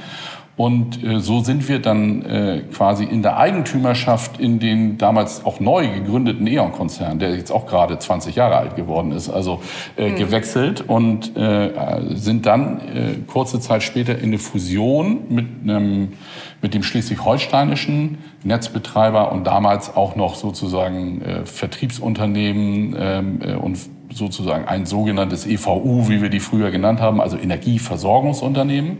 Und 0.57 1.05
äh, 1.05 1.21
so 1.21 1.41
sind 1.41 1.69
wir 1.69 1.81
dann 1.81 2.23
äh, 2.23 2.63
quasi 2.73 3.05
in 3.05 3.23
der 3.23 3.37
Eigentümerschaft 3.37 4.41
in 4.41 4.59
den 4.59 4.97
damals 4.97 5.45
auch 5.45 5.61
neu 5.61 5.87
gegründeten 5.87 6.47
E.ON-Konzern, 6.47 7.19
der 7.19 7.37
jetzt 7.37 7.51
auch 7.51 7.67
gerade 7.67 7.99
20 7.99 8.37
Jahre 8.37 8.57
alt 8.57 8.75
geworden 8.75 9.13
ist, 9.13 9.29
also 9.29 9.61
äh, 9.99 10.09
mhm. 10.09 10.17
gewechselt 10.17 10.81
und 10.81 11.37
äh, 11.37 11.71
sind 12.15 12.47
dann 12.47 12.81
äh, 12.81 13.15
kurze 13.27 13.61
Zeit 13.61 13.83
später 13.83 14.17
in 14.19 14.29
eine 14.29 14.39
Fusion 14.39 15.27
mit, 15.29 15.47
einem, 15.63 16.15
mit 16.63 16.73
dem 16.73 16.83
schleswig-holsteinischen 16.83 18.17
Netzbetreiber 18.43 19.33
und 19.33 19.47
damals 19.47 19.95
auch 19.95 20.17
noch 20.17 20.37
sozusagen 20.37 21.21
äh, 21.21 21.45
Vertriebsunternehmen 21.45 22.97
ähm, 22.99 23.41
äh, 23.43 23.55
und 23.57 23.79
sozusagen 24.13 24.67
ein 24.67 24.87
sogenanntes 24.87 25.47
EVU, 25.47 26.09
wie 26.09 26.23
wir 26.23 26.29
die 26.29 26.41
früher 26.41 26.71
genannt 26.71 27.01
haben, 27.01 27.21
also 27.21 27.37
Energieversorgungsunternehmen, 27.37 28.99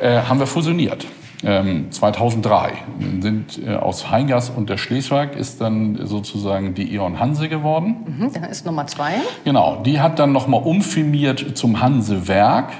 äh, 0.00 0.22
haben 0.22 0.40
wir 0.40 0.46
fusioniert. 0.46 1.06
Ähm, 1.44 1.92
2003 1.92 2.72
sind 3.20 3.60
äh, 3.64 3.76
aus 3.76 4.10
Heingas 4.10 4.50
und 4.50 4.68
der 4.68 4.76
Schleswig 4.76 5.36
ist 5.36 5.60
dann 5.60 6.04
sozusagen 6.04 6.74
die 6.74 6.94
E.ON 6.94 7.20
Hanse 7.20 7.48
geworden. 7.48 7.96
Mhm, 8.06 8.32
dann 8.32 8.44
ist 8.44 8.66
Nummer 8.66 8.86
zwei. 8.88 9.14
Genau, 9.44 9.80
die 9.84 10.00
hat 10.00 10.18
dann 10.18 10.32
nochmal 10.32 10.62
umfirmiert 10.62 11.56
zum 11.56 11.80
Hansewerk 11.80 12.72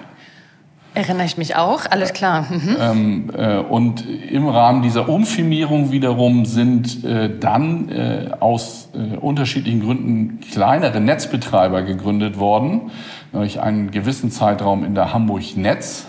Erinnere 0.94 1.26
ich 1.26 1.36
mich 1.36 1.54
auch, 1.54 1.82
alles 1.88 2.12
klar. 2.12 2.46
Mhm. 2.50 2.76
Ähm, 2.80 3.30
äh, 3.36 3.58
und 3.58 4.04
im 4.08 4.48
Rahmen 4.48 4.82
dieser 4.82 5.08
Umfirmierung 5.08 5.92
wiederum 5.92 6.44
sind 6.44 7.04
äh, 7.04 7.30
dann 7.38 7.88
äh, 7.88 8.30
aus 8.40 8.88
äh, 8.94 9.16
unterschiedlichen 9.16 9.80
Gründen 9.80 10.40
kleinere 10.40 11.00
Netzbetreiber 11.00 11.82
gegründet 11.82 12.38
worden, 12.38 12.90
nämlich 13.32 13.60
einen 13.60 13.90
gewissen 13.90 14.30
Zeitraum 14.30 14.84
in 14.84 14.94
der 14.94 15.12
Hamburg 15.12 15.56
Netz, 15.56 16.06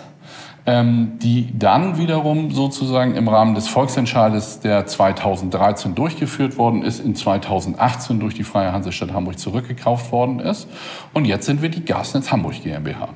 ähm, 0.66 1.18
die 1.22 1.56
dann 1.56 1.98
wiederum 1.98 2.50
sozusagen 2.50 3.14
im 3.14 3.28
Rahmen 3.28 3.54
des 3.54 3.68
Volksentscheides, 3.68 4.60
der 4.60 4.86
2013 4.86 5.94
durchgeführt 5.94 6.58
worden 6.58 6.82
ist, 6.82 6.98
in 7.00 7.14
2018 7.14 8.18
durch 8.18 8.34
die 8.34 8.44
Freie 8.44 8.72
Hansestadt 8.72 9.12
Hamburg 9.12 9.38
zurückgekauft 9.38 10.10
worden 10.10 10.40
ist. 10.40 10.68
Und 11.12 11.26
jetzt 11.26 11.46
sind 11.46 11.62
wir 11.62 11.68
die 11.68 11.84
Gasnetz 11.84 12.32
Hamburg 12.32 12.62
GmbH. 12.62 13.10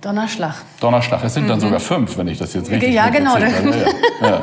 Donnerschlag. 0.00 0.54
Donnerschlag. 0.80 1.24
Es 1.24 1.34
sind 1.34 1.44
mhm. 1.44 1.48
dann 1.48 1.60
sogar 1.60 1.80
fünf, 1.80 2.16
wenn 2.18 2.28
ich 2.28 2.38
das 2.38 2.54
jetzt 2.54 2.70
richtig 2.70 2.94
Ja, 2.94 3.08
genau. 3.08 3.36
Ja, 3.36 3.48
ja, 3.48 3.50
ja. 4.22 4.40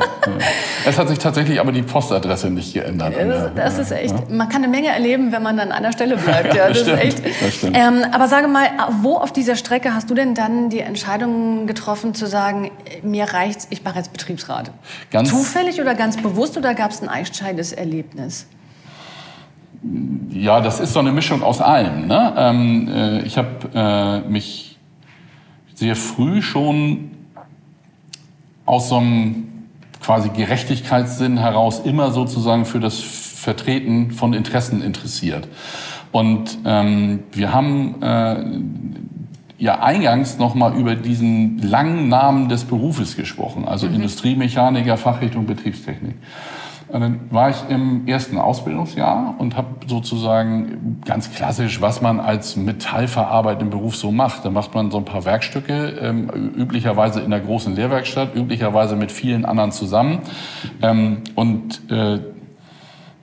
Es 0.84 0.98
hat 0.98 1.08
sich 1.08 1.18
tatsächlich 1.18 1.60
aber 1.60 1.72
die 1.72 1.80
Postadresse 1.80 2.50
nicht 2.50 2.74
geändert. 2.74 3.14
Das, 3.16 3.54
das 3.54 3.78
ist 3.78 3.90
echt, 3.90 4.30
man 4.30 4.50
kann 4.50 4.62
eine 4.62 4.68
Menge 4.68 4.88
erleben, 4.88 5.32
wenn 5.32 5.42
man 5.42 5.58
an 5.58 5.82
der 5.82 5.92
Stelle 5.92 6.18
bleibt. 6.18 6.54
Ja, 6.54 6.68
das, 6.68 6.80
stimmt, 6.80 7.02
ist 7.02 7.24
echt. 7.24 7.62
Das. 7.62 7.72
Ähm, 7.72 8.04
aber 8.12 8.28
sage 8.28 8.48
mal, 8.48 8.68
wo 9.00 9.16
auf 9.16 9.32
dieser 9.32 9.56
Strecke 9.56 9.94
hast 9.94 10.10
du 10.10 10.14
denn 10.14 10.34
dann 10.34 10.68
die 10.68 10.80
Entscheidung 10.80 11.66
getroffen 11.66 12.12
zu 12.12 12.26
sagen, 12.26 12.70
mir 13.02 13.24
reicht's, 13.24 13.66
ich 13.70 13.82
mache 13.82 13.96
jetzt 13.96 14.12
Betriebsrat? 14.12 14.70
Ganz 15.10 15.30
Zufällig 15.30 15.80
oder 15.80 15.94
ganz 15.94 16.18
bewusst 16.18 16.58
oder 16.58 16.74
gab 16.74 16.90
es 16.90 17.00
ein 17.00 17.08
einschneidendes 17.08 17.72
Erlebnis? 17.72 18.46
Ja, 20.30 20.60
das 20.60 20.80
ist 20.80 20.92
so 20.92 20.98
eine 20.98 21.12
Mischung 21.12 21.42
aus 21.42 21.62
allem. 21.62 22.06
Ne? 22.06 22.34
Ähm, 22.36 22.88
äh, 22.88 23.20
ich 23.22 23.38
habe 23.38 23.48
äh, 23.74 24.28
mich 24.28 24.65
sehr 25.76 25.94
früh 25.94 26.42
schon 26.42 27.10
aus 28.64 28.88
so 28.88 28.96
einem 28.96 29.44
quasi 30.02 30.30
Gerechtigkeitssinn 30.30 31.38
heraus 31.38 31.80
immer 31.84 32.10
sozusagen 32.10 32.64
für 32.64 32.80
das 32.80 32.98
Vertreten 32.98 34.10
von 34.10 34.32
Interessen 34.32 34.82
interessiert. 34.82 35.46
Und 36.10 36.58
ähm, 36.64 37.20
wir 37.32 37.52
haben 37.52 38.02
äh, 38.02 39.62
ja 39.62 39.80
eingangs 39.80 40.38
nochmal 40.38 40.74
über 40.74 40.96
diesen 40.96 41.58
langen 41.58 42.08
Namen 42.08 42.48
des 42.48 42.64
Berufes 42.64 43.16
gesprochen, 43.16 43.66
also 43.66 43.86
mhm. 43.86 43.96
Industriemechaniker, 43.96 44.96
Fachrichtung 44.96 45.46
Betriebstechnik. 45.46 46.14
Und 46.96 47.02
dann 47.02 47.20
war 47.30 47.50
ich 47.50 47.56
im 47.68 48.08
ersten 48.08 48.38
Ausbildungsjahr 48.38 49.34
und 49.36 49.54
habe 49.54 49.68
sozusagen 49.86 51.02
ganz 51.04 51.30
klassisch, 51.30 51.82
was 51.82 52.00
man 52.00 52.20
als 52.20 52.56
metallverarbeitenden 52.56 53.68
Beruf 53.68 53.96
so 53.96 54.10
macht. 54.10 54.46
Da 54.46 54.50
macht 54.50 54.74
man 54.74 54.90
so 54.90 54.96
ein 54.96 55.04
paar 55.04 55.26
Werkstücke, 55.26 55.98
ähm, 56.00 56.30
üblicherweise 56.56 57.20
in 57.20 57.32
der 57.32 57.40
großen 57.40 57.76
Lehrwerkstatt, 57.76 58.34
üblicherweise 58.34 58.96
mit 58.96 59.12
vielen 59.12 59.44
anderen 59.44 59.72
zusammen. 59.72 60.20
Ähm, 60.80 61.18
und 61.34 61.82
äh, 61.90 62.18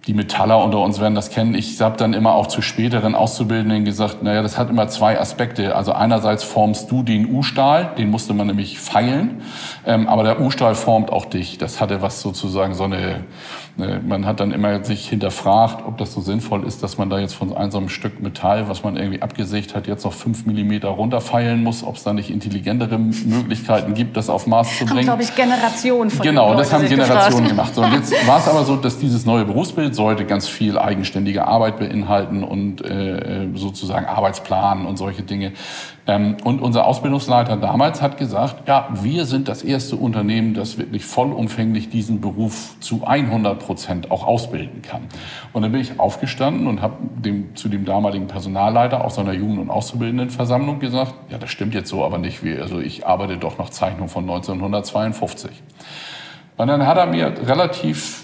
die 0.08 0.14
Metaller 0.14 0.62
unter 0.62 0.80
uns 0.80 1.00
werden 1.00 1.16
das 1.16 1.30
kennen. 1.30 1.56
Ich 1.56 1.80
habe 1.80 1.96
dann 1.98 2.14
immer 2.14 2.34
auch 2.34 2.48
zu 2.48 2.62
späteren 2.62 3.16
Auszubildenden 3.16 3.86
gesagt, 3.86 4.22
naja, 4.22 4.42
das 4.42 4.58
hat 4.58 4.70
immer 4.70 4.90
zwei 4.90 5.20
Aspekte. 5.20 5.76
Also 5.76 5.94
einerseits 5.94 6.44
formst 6.44 6.92
du 6.92 7.04
den 7.04 7.34
U-Stahl, 7.34 7.92
den 7.98 8.10
musste 8.10 8.34
man 8.34 8.48
nämlich 8.48 8.80
feilen, 8.80 9.42
ähm, 9.86 10.08
aber 10.08 10.24
der 10.24 10.42
U-Stahl 10.42 10.76
formt 10.76 11.10
auch 11.10 11.26
dich. 11.26 11.58
Das 11.58 11.80
hatte 11.80 12.02
was 12.02 12.22
sozusagen 12.22 12.74
so 12.74 12.84
eine 12.84 13.24
Ne, 13.73 13.73
man 13.76 14.28
hat 14.28 14.40
dann 14.40 14.52
immer 14.52 14.84
sich 14.84 15.10
hinterfragt, 15.10 15.84
ob 15.88 15.98
das 15.98 16.14
so 16.14 16.22
sinnvoll 16.22 16.64
ist, 16.64 16.84
dass 16.84 17.00
man 17.00 17.10
da 17.10 17.18
jetzt 17.18 17.34
von 17.34 17.56
einem 17.56 17.90
Stück 17.90 18.22
Metall, 18.22 18.70
was 18.70 18.84
man 18.84 18.98
irgendwie 18.98 19.24
abgesägt 19.24 19.74
hat, 19.74 19.88
jetzt 19.88 20.04
noch 20.04 20.14
fünf 20.14 20.46
Millimeter 20.46 20.90
runterfeilen 20.90 21.64
muss, 21.64 21.84
ob 21.84 21.96
es 21.96 22.04
da 22.04 22.14
nicht 22.14 22.30
intelligentere 22.30 23.00
Möglichkeiten 23.00 23.96
gibt, 23.96 24.16
das 24.16 24.30
auf 24.30 24.46
Maß 24.46 24.78
zu 24.78 24.86
bringen. 24.86 24.98
Haben, 25.00 25.06
glaube 25.06 25.24
ich, 25.24 25.36
Generationen 25.36 26.12
von 26.12 26.24
Genau, 26.24 26.54
das 26.54 26.72
haben 26.72 26.88
Generationen 26.88 27.48
gefragt. 27.48 27.74
gemacht. 27.74 27.76
So, 27.76 27.82
und 27.82 27.94
jetzt 27.94 28.28
war 28.28 28.38
es 28.38 28.48
aber 28.48 28.64
so, 28.64 28.76
dass 28.76 29.00
dieses 29.00 29.26
neue 29.26 29.46
Berufsbild 29.46 29.96
sollte 29.96 30.26
ganz 30.26 30.48
viel 30.48 30.78
eigenständige 30.78 31.48
Arbeit 31.48 31.80
beinhalten 31.80 32.44
und 32.44 32.86
äh, 32.86 33.48
sozusagen 33.56 34.06
Arbeitsplan 34.06 34.86
und 34.86 34.98
solche 34.98 35.24
Dinge. 35.24 35.54
Ähm, 36.06 36.38
und 36.44 36.62
unser 36.62 36.86
Ausbildungsleiter 36.86 37.56
damals 37.56 38.02
hat 38.02 38.18
gesagt, 38.18 38.68
ja, 38.68 38.90
wir 39.02 39.26
sind 39.26 39.48
das 39.48 39.64
erste 39.64 39.96
Unternehmen, 39.96 40.54
das 40.54 40.78
wirklich 40.78 41.06
vollumfänglich 41.06 41.90
diesen 41.90 42.20
Beruf 42.20 42.76
zu 42.82 43.06
100 43.06 43.60
Prozent 43.60 44.12
auch 44.12 44.28
ausbilden 44.28 44.82
kann. 44.82 45.04
Und 45.54 45.62
dann 45.62 45.72
bin 45.72 45.80
ich 45.80 46.00
aufgestanden 46.00 46.68
und 46.68 46.82
habe 46.82 46.96
dem, 47.24 47.56
zu 47.56 47.70
dem 47.70 47.86
damaligen 47.86 48.28
Personalleiter 48.28 49.06
aus 49.06 49.16
seiner 49.16 49.34
Jugend- 49.34 49.60
und 49.60 49.70
Auszubildendenversammlung 49.70 50.80
gesagt, 50.80 51.14
ja, 51.30 51.38
das 51.38 51.50
stimmt 51.50 51.74
jetzt 51.74 51.90
so 51.90 52.04
aber 52.04 52.18
nicht. 52.18 52.44
Also 52.60 52.80
ich 52.80 53.08
arbeite 53.08 53.38
doch 53.38 53.58
noch 53.58 53.70
Zeichnung 53.70 54.10
von 54.10 54.24
1952. 54.24 55.52
Und 56.58 56.68
dann 56.68 56.86
hat 56.86 56.98
er 56.98 57.06
mir 57.06 57.34
relativ 57.48 58.23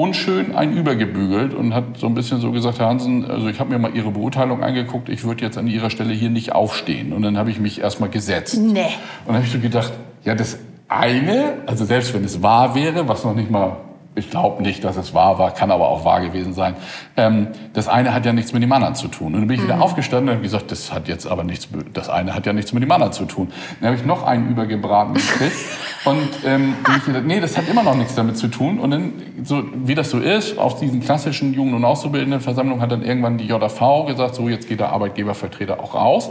unschön 0.00 0.54
einen 0.54 0.76
übergebügelt 0.76 1.54
und 1.54 1.74
hat 1.74 1.98
so 1.98 2.06
ein 2.06 2.14
bisschen 2.14 2.40
so 2.40 2.52
gesagt, 2.52 2.78
Herr 2.78 2.86
Hansen, 2.86 3.28
also 3.28 3.48
ich 3.48 3.58
habe 3.58 3.70
mir 3.70 3.78
mal 3.78 3.94
Ihre 3.94 4.10
Beurteilung 4.10 4.62
angeguckt, 4.62 5.08
ich 5.08 5.24
würde 5.24 5.44
jetzt 5.44 5.58
an 5.58 5.66
Ihrer 5.66 5.90
Stelle 5.90 6.14
hier 6.14 6.30
nicht 6.30 6.52
aufstehen. 6.52 7.12
Und 7.12 7.22
dann 7.22 7.36
habe 7.36 7.50
ich 7.50 7.58
mich 7.58 7.80
erstmal 7.80 8.08
gesetzt. 8.08 8.58
Nee. 8.58 8.80
Und 8.80 9.28
dann 9.28 9.36
habe 9.36 9.44
ich 9.44 9.52
so 9.52 9.58
gedacht, 9.58 9.92
ja, 10.24 10.34
das 10.34 10.58
eine, 10.88 11.54
also 11.66 11.84
selbst 11.84 12.14
wenn 12.14 12.24
es 12.24 12.42
wahr 12.42 12.74
wäre, 12.74 13.08
was 13.08 13.24
noch 13.24 13.34
nicht 13.34 13.50
mal 13.50 13.76
ich 14.18 14.30
glaube 14.30 14.62
nicht, 14.62 14.84
dass 14.84 14.96
es 14.96 15.14
wahr 15.14 15.38
war, 15.38 15.52
kann 15.52 15.70
aber 15.70 15.88
auch 15.88 16.04
wahr 16.04 16.20
gewesen 16.20 16.52
sein. 16.52 16.74
Ähm, 17.16 17.48
das 17.72 17.88
eine 17.88 18.12
hat 18.12 18.26
ja 18.26 18.32
nichts 18.32 18.52
mit 18.52 18.62
dem 18.62 18.72
anderen 18.72 18.94
zu 18.94 19.08
tun. 19.08 19.34
Und 19.34 19.40
dann 19.40 19.46
bin 19.46 19.56
ich 19.56 19.62
wieder 19.62 19.76
mhm. 19.76 19.82
aufgestanden 19.82 20.28
und 20.28 20.34
habe 20.36 20.42
gesagt, 20.42 20.70
das 20.70 20.92
hat 20.92 21.08
jetzt 21.08 21.26
aber 21.26 21.44
nichts, 21.44 21.68
das 21.92 22.08
eine 22.08 22.34
hat 22.34 22.46
ja 22.46 22.52
nichts 22.52 22.72
mit 22.72 22.82
dem 22.82 22.90
anderen 22.90 23.12
zu 23.12 23.24
tun. 23.24 23.50
Dann 23.80 23.90
habe 23.90 23.96
ich 23.96 24.04
noch 24.04 24.24
einen 24.24 24.50
übergebraten 24.50 25.14
gekriegt 25.14 25.56
und 26.04 26.28
ähm, 26.44 26.74
ich 26.96 27.04
gedacht, 27.04 27.24
nee, 27.24 27.40
das 27.40 27.56
hat 27.56 27.68
immer 27.68 27.82
noch 27.82 27.94
nichts 27.94 28.14
damit 28.14 28.36
zu 28.36 28.48
tun. 28.48 28.78
Und 28.78 28.90
dann, 28.90 29.12
so 29.44 29.62
wie 29.74 29.94
das 29.94 30.10
so 30.10 30.18
ist, 30.18 30.58
auf 30.58 30.78
diesen 30.78 31.00
klassischen 31.00 31.54
Jugend- 31.54 31.74
und 31.74 31.84
Auszubildendenversammlungen 31.84 32.82
hat 32.82 32.92
dann 32.92 33.02
irgendwann 33.02 33.38
die 33.38 33.46
JV 33.46 34.06
gesagt, 34.06 34.34
so 34.34 34.48
jetzt 34.48 34.68
geht 34.68 34.80
der 34.80 34.90
Arbeitgebervertreter 34.90 35.80
auch 35.80 35.94
raus. 35.94 36.30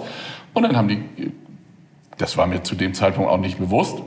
Und 0.54 0.64
dann 0.64 0.76
haben 0.76 0.88
die, 0.88 1.04
das 2.18 2.38
war 2.38 2.48
mir 2.48 2.64
zu 2.64 2.76
dem 2.76 2.94
Zeitpunkt 2.94 3.30
auch 3.30 3.40
nicht 3.40 3.60
bewusst, 3.60 4.02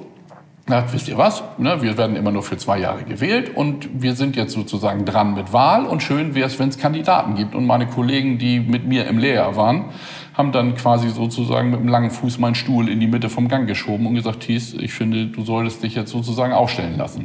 na, 0.66 0.84
wisst 0.92 1.08
ihr 1.08 1.18
was? 1.18 1.42
Ne, 1.58 1.82
wir 1.82 1.98
werden 1.98 2.16
immer 2.16 2.30
nur 2.30 2.42
für 2.42 2.56
zwei 2.56 2.78
Jahre 2.78 3.02
gewählt 3.02 3.56
und 3.56 3.88
wir 4.02 4.14
sind 4.14 4.36
jetzt 4.36 4.52
sozusagen 4.52 5.04
dran 5.04 5.34
mit 5.34 5.52
Wahl 5.52 5.84
und 5.84 6.02
schön 6.02 6.34
wäre 6.34 6.46
es, 6.46 6.58
wenn 6.58 6.68
es 6.68 6.78
Kandidaten 6.78 7.34
gibt. 7.34 7.54
Und 7.54 7.66
meine 7.66 7.86
Kollegen, 7.86 8.38
die 8.38 8.60
mit 8.60 8.86
mir 8.86 9.06
im 9.08 9.18
Lehrjahr 9.18 9.56
waren, 9.56 9.86
haben 10.34 10.52
dann 10.52 10.76
quasi 10.76 11.08
sozusagen 11.08 11.70
mit 11.70 11.80
dem 11.80 11.88
langen 11.88 12.10
Fuß 12.10 12.38
meinen 12.38 12.54
Stuhl 12.54 12.88
in 12.88 13.00
die 13.00 13.08
Mitte 13.08 13.28
vom 13.28 13.48
Gang 13.48 13.66
geschoben 13.66 14.06
und 14.06 14.14
gesagt, 14.14 14.40
Thies, 14.40 14.74
ich 14.74 14.92
finde, 14.92 15.26
du 15.26 15.42
solltest 15.42 15.82
dich 15.82 15.94
jetzt 15.94 16.10
sozusagen 16.10 16.52
aufstellen 16.52 16.96
lassen. 16.96 17.24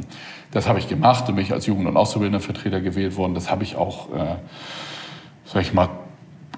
Das 0.50 0.68
habe 0.68 0.78
ich 0.78 0.88
gemacht, 0.88 1.28
und 1.28 1.36
bin 1.36 1.44
ich 1.44 1.52
als 1.52 1.66
Jugend- 1.66 1.86
und 1.86 1.96
Auszubildendenvertreter 1.96 2.80
gewählt 2.80 3.16
worden. 3.16 3.34
Das 3.34 3.50
habe 3.50 3.62
ich 3.62 3.76
auch, 3.76 4.12
äh, 4.12 4.36
sag 5.44 5.62
ich 5.62 5.72
mal, 5.72 5.88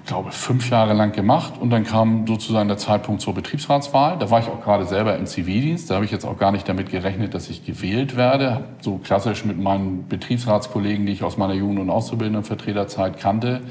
glaube, 0.09 0.31
fünf 0.31 0.71
Jahre 0.71 0.93
lang 0.93 1.11
gemacht 1.11 1.53
und 1.59 1.69
dann 1.69 1.83
kam 1.83 2.25
sozusagen 2.25 2.67
der 2.67 2.79
Zeitpunkt 2.79 3.21
zur 3.21 3.35
Betriebsratswahl. 3.35 4.17
Da 4.17 4.31
war 4.31 4.39
ich 4.39 4.47
auch 4.47 4.61
gerade 4.63 4.85
selber 4.85 5.15
im 5.15 5.27
Zivildienst. 5.27 5.89
Da 5.89 5.95
habe 5.95 6.05
ich 6.05 6.09
jetzt 6.09 6.25
auch 6.25 6.37
gar 6.37 6.51
nicht 6.51 6.67
damit 6.67 6.89
gerechnet, 6.89 7.35
dass 7.35 7.47
ich 7.47 7.63
gewählt 7.63 8.17
werde. 8.17 8.63
So 8.81 8.97
klassisch 8.97 9.45
mit 9.45 9.59
meinen 9.59 10.07
Betriebsratskollegen, 10.07 11.05
die 11.05 11.11
ich 11.11 11.23
aus 11.23 11.37
meiner 11.37 11.53
Jugend- 11.53 11.79
und 11.79 11.91
Auszubildendenvertreterzeit 11.91 13.19
kannte, 13.19 13.61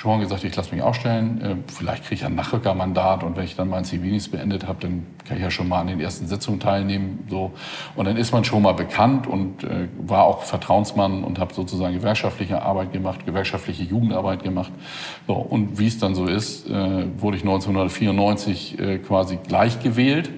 schon 0.00 0.18
gesagt, 0.20 0.44
ich 0.44 0.56
lasse 0.56 0.74
mich 0.74 0.82
aufstellen. 0.82 1.42
Äh, 1.42 1.56
vielleicht 1.70 2.04
kriege 2.04 2.14
ich 2.14 2.24
ein 2.24 2.34
Nachrückermandat 2.34 3.22
und 3.22 3.36
wenn 3.36 3.44
ich 3.44 3.54
dann 3.54 3.68
meinen 3.68 3.84
Zivildienst 3.84 4.32
beendet 4.32 4.66
habe, 4.66 4.80
dann 4.80 5.06
kann 5.26 5.36
ich 5.36 5.42
ja 5.42 5.50
schon 5.50 5.68
mal 5.68 5.80
an 5.80 5.88
den 5.88 6.00
ersten 6.00 6.26
Sitzungen 6.26 6.58
teilnehmen. 6.58 7.26
So. 7.28 7.52
Und 7.96 8.06
dann 8.06 8.16
ist 8.16 8.32
man 8.32 8.44
schon 8.44 8.62
mal 8.62 8.72
bekannt 8.72 9.26
und 9.26 9.62
äh, 9.62 9.88
war 9.98 10.24
auch 10.24 10.44
Vertrauensmann 10.44 11.22
und 11.22 11.38
habe 11.38 11.52
sozusagen 11.52 11.94
gewerkschaftliche 11.94 12.62
Arbeit 12.62 12.94
gemacht, 12.94 13.26
gewerkschaftliche 13.26 13.82
Jugendarbeit 13.82 14.42
gemacht. 14.42 14.72
So. 15.26 15.34
Und 15.34 15.78
wie 15.78 15.88
es 15.88 15.98
dann 15.98 16.14
so 16.14 16.24
ist, 16.24 16.66
äh, 16.66 16.72
wurde 17.18 17.36
ich 17.36 17.42
1994 17.42 18.78
äh, 18.78 18.98
quasi 19.00 19.38
gleich 19.46 19.82
gewählt 19.82 20.30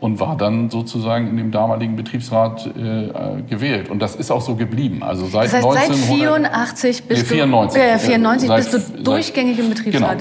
und 0.00 0.20
war 0.20 0.36
dann 0.36 0.70
sozusagen 0.70 1.28
in 1.28 1.36
dem 1.36 1.50
damaligen 1.50 1.96
Betriebsrat 1.96 2.66
äh, 2.66 3.42
gewählt. 3.48 3.90
Und 3.90 4.00
das 4.00 4.14
ist 4.14 4.30
auch 4.30 4.40
so 4.40 4.54
geblieben. 4.54 5.02
Also 5.02 5.26
seit 5.26 5.46
das 5.46 5.54
heißt, 5.54 5.66
1984 5.66 7.04
bis 7.04 7.18
nee, 7.18 7.24
94, 7.24 7.82
du, 7.82 7.98
94 7.98 8.48
seit, 8.48 8.56
bist 8.70 8.72
du 8.72 9.02
durchgängig 9.02 9.56
seit, 9.56 9.64
im 9.64 9.70
Betriebsrat. 9.70 10.18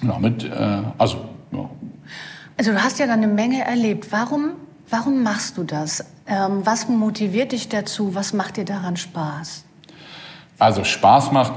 Genau, 0.00 0.18
genau 0.18 0.18
mit, 0.20 0.50
also, 0.98 1.18
ja. 1.52 1.68
also 2.56 2.72
du 2.72 2.82
hast 2.82 2.98
ja 2.98 3.06
dann 3.06 3.22
eine 3.22 3.28
Menge 3.28 3.64
erlebt. 3.64 4.10
Warum, 4.10 4.52
warum 4.88 5.22
machst 5.22 5.58
du 5.58 5.64
das? 5.64 6.04
Ähm, 6.26 6.60
was 6.64 6.88
motiviert 6.88 7.52
dich 7.52 7.68
dazu? 7.68 8.14
Was 8.14 8.32
macht 8.32 8.56
dir 8.56 8.64
daran 8.64 8.96
Spaß? 8.96 9.64
Also 10.58 10.84
Spaß 10.84 11.32
macht 11.32 11.52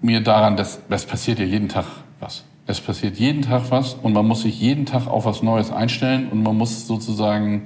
mir 0.00 0.22
daran, 0.22 0.56
dass 0.56 0.78
es 0.88 1.04
passiert 1.04 1.38
ja 1.38 1.44
jeden 1.44 1.68
Tag 1.68 1.84
was. 2.20 2.44
Es 2.70 2.80
passiert 2.80 3.16
jeden 3.16 3.42
Tag 3.42 3.62
was 3.70 3.94
und 3.94 4.12
man 4.12 4.24
muss 4.28 4.42
sich 4.42 4.60
jeden 4.60 4.86
Tag 4.86 5.08
auf 5.08 5.24
was 5.24 5.42
Neues 5.42 5.72
einstellen 5.72 6.28
und 6.30 6.44
man 6.44 6.56
muss 6.56 6.86
sozusagen 6.86 7.64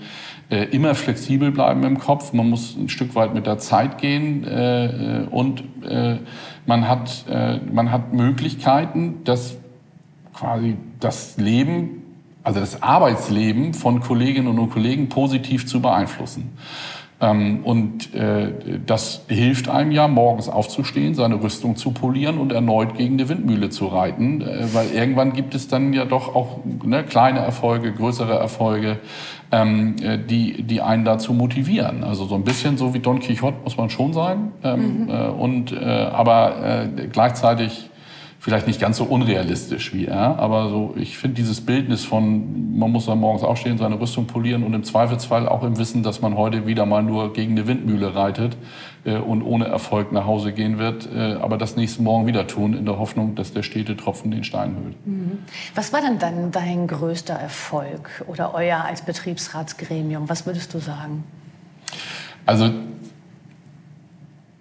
äh, 0.48 0.64
immer 0.70 0.94
flexibel 0.94 1.50
bleiben 1.50 1.82
im 1.82 1.98
Kopf. 1.98 2.32
Man 2.32 2.48
muss 2.48 2.74
ein 2.74 2.88
Stück 2.88 3.14
weit 3.14 3.34
mit 3.34 3.44
der 3.46 3.58
Zeit 3.58 3.98
gehen 3.98 4.44
äh, 4.44 5.26
und 5.30 5.62
äh, 5.86 6.16
man 6.64 6.88
hat 6.88 7.26
äh, 7.28 7.58
man 7.70 7.92
hat 7.92 8.14
Möglichkeiten, 8.14 9.24
dass 9.24 9.58
quasi 10.32 10.78
das 11.00 11.36
Leben 11.36 12.02
also 12.42 12.60
das 12.60 12.82
Arbeitsleben 12.82 13.74
von 13.74 14.00
Kolleginnen 14.00 14.58
und 14.58 14.70
Kollegen 14.70 15.10
positiv 15.10 15.66
zu 15.66 15.82
beeinflussen. 15.82 16.56
Ähm, 17.20 17.60
und 17.62 18.12
äh, 18.14 18.48
das 18.84 19.22
hilft 19.28 19.68
einem 19.68 19.92
ja, 19.92 20.08
morgens 20.08 20.48
aufzustehen, 20.48 21.14
seine 21.14 21.40
Rüstung 21.40 21.76
zu 21.76 21.92
polieren 21.92 22.38
und 22.38 22.52
erneut 22.52 22.96
gegen 22.96 23.14
eine 23.14 23.28
Windmühle 23.28 23.70
zu 23.70 23.86
reiten, 23.86 24.40
äh, 24.40 24.66
weil 24.72 24.90
irgendwann 24.90 25.32
gibt 25.32 25.54
es 25.54 25.68
dann 25.68 25.92
ja 25.92 26.04
doch 26.04 26.34
auch 26.34 26.58
ne, 26.84 27.04
kleine 27.04 27.38
Erfolge, 27.38 27.92
größere 27.92 28.34
Erfolge, 28.34 28.98
ähm, 29.52 29.94
äh, 30.02 30.18
die, 30.18 30.64
die 30.64 30.80
einen 30.80 31.04
dazu 31.04 31.32
motivieren. 31.32 32.02
Also 32.02 32.26
so 32.26 32.34
ein 32.34 32.42
bisschen 32.42 32.76
so 32.76 32.94
wie 32.94 32.98
Don 32.98 33.20
Quixote 33.20 33.58
muss 33.62 33.76
man 33.76 33.90
schon 33.90 34.12
sein, 34.12 34.52
ähm, 34.64 35.04
mhm. 35.04 35.10
und, 35.38 35.76
aber 35.76 36.86
gleichzeitig 37.12 37.90
vielleicht 38.44 38.66
nicht 38.66 38.78
ganz 38.78 38.98
so 38.98 39.04
unrealistisch 39.04 39.94
wie 39.94 40.04
er, 40.04 40.38
aber 40.38 40.68
so, 40.68 40.92
ich 40.98 41.16
finde 41.16 41.36
dieses 41.36 41.62
Bildnis 41.62 42.04
von, 42.04 42.78
man 42.78 42.92
muss 42.92 43.06
dann 43.06 43.18
morgens 43.18 43.42
aufstehen, 43.42 43.78
seine 43.78 43.98
Rüstung 43.98 44.26
polieren 44.26 44.64
und 44.64 44.74
im 44.74 44.84
Zweifelsfall 44.84 45.48
auch 45.48 45.62
im 45.62 45.78
Wissen, 45.78 46.02
dass 46.02 46.20
man 46.20 46.36
heute 46.36 46.66
wieder 46.66 46.84
mal 46.84 47.02
nur 47.02 47.32
gegen 47.32 47.52
eine 47.52 47.66
Windmühle 47.66 48.14
reitet 48.14 48.58
äh, 49.06 49.16
und 49.16 49.40
ohne 49.40 49.64
Erfolg 49.64 50.12
nach 50.12 50.26
Hause 50.26 50.52
gehen 50.52 50.76
wird, 50.76 51.08
äh, 51.10 51.38
aber 51.40 51.56
das 51.56 51.76
nächsten 51.76 52.04
Morgen 52.04 52.26
wieder 52.26 52.46
tun, 52.46 52.74
in 52.74 52.84
der 52.84 52.98
Hoffnung, 52.98 53.34
dass 53.34 53.54
der 53.54 53.62
stete 53.62 53.96
Tropfen 53.96 54.30
den 54.30 54.44
Stein 54.44 54.76
höhlt. 54.76 55.06
Mhm. 55.06 55.38
Was 55.74 55.94
war 55.94 56.02
denn 56.02 56.18
dann 56.18 56.50
dein 56.50 56.86
größter 56.86 57.32
Erfolg 57.32 58.26
oder 58.26 58.52
euer 58.52 58.84
als 58.84 59.00
Betriebsratsgremium? 59.00 60.28
Was 60.28 60.44
würdest 60.44 60.74
du 60.74 60.80
sagen? 60.80 61.24
Also 62.44 62.68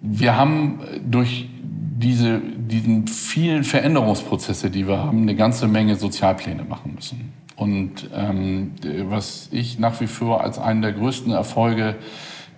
wir 0.00 0.38
haben 0.38 0.80
durch 1.04 1.50
diese, 1.96 2.40
diesen 2.40 3.06
vielen 3.06 3.62
Veränderungsprozesse, 3.62 4.70
die 4.70 4.88
wir 4.88 4.98
haben, 4.98 5.22
eine 5.22 5.36
ganze 5.36 5.68
Menge 5.68 5.96
Sozialpläne 5.96 6.64
machen 6.64 6.94
müssen. 6.96 7.32
Und 7.56 8.10
ähm, 8.14 8.72
was 9.08 9.48
ich 9.52 9.78
nach 9.78 10.00
wie 10.00 10.08
vor 10.08 10.42
als 10.42 10.58
einen 10.58 10.82
der 10.82 10.92
größten 10.92 11.32
Erfolge 11.32 11.94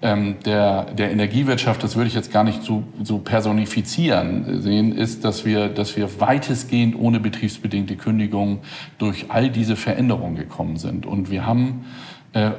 ähm, 0.01 0.37
der, 0.47 0.85
der 0.95 1.11
Energiewirtschaft, 1.11 1.83
das 1.83 1.97
würde 1.97 2.09
ich 2.09 2.15
jetzt 2.15 2.33
gar 2.33 2.45
nicht 2.45 2.63
so, 2.63 2.83
so 3.03 3.19
personifizieren 3.19 4.63
sehen, 4.63 4.97
ist, 4.97 5.25
dass 5.25 5.45
wir, 5.45 5.69
dass 5.69 5.97
wir 5.97 6.21
weitestgehend 6.21 6.99
ohne 6.99 7.21
betriebsbedingte 7.21 7.97
Kündigung 7.97 8.61
durch 8.97 9.27
all 9.31 9.51
diese 9.51 9.77
Veränderungen 9.77 10.37
gekommen 10.37 10.77
sind. 10.77 11.05
Und 11.05 11.31
wir 11.31 11.45
haben 11.45 11.85
äh, 12.33 12.53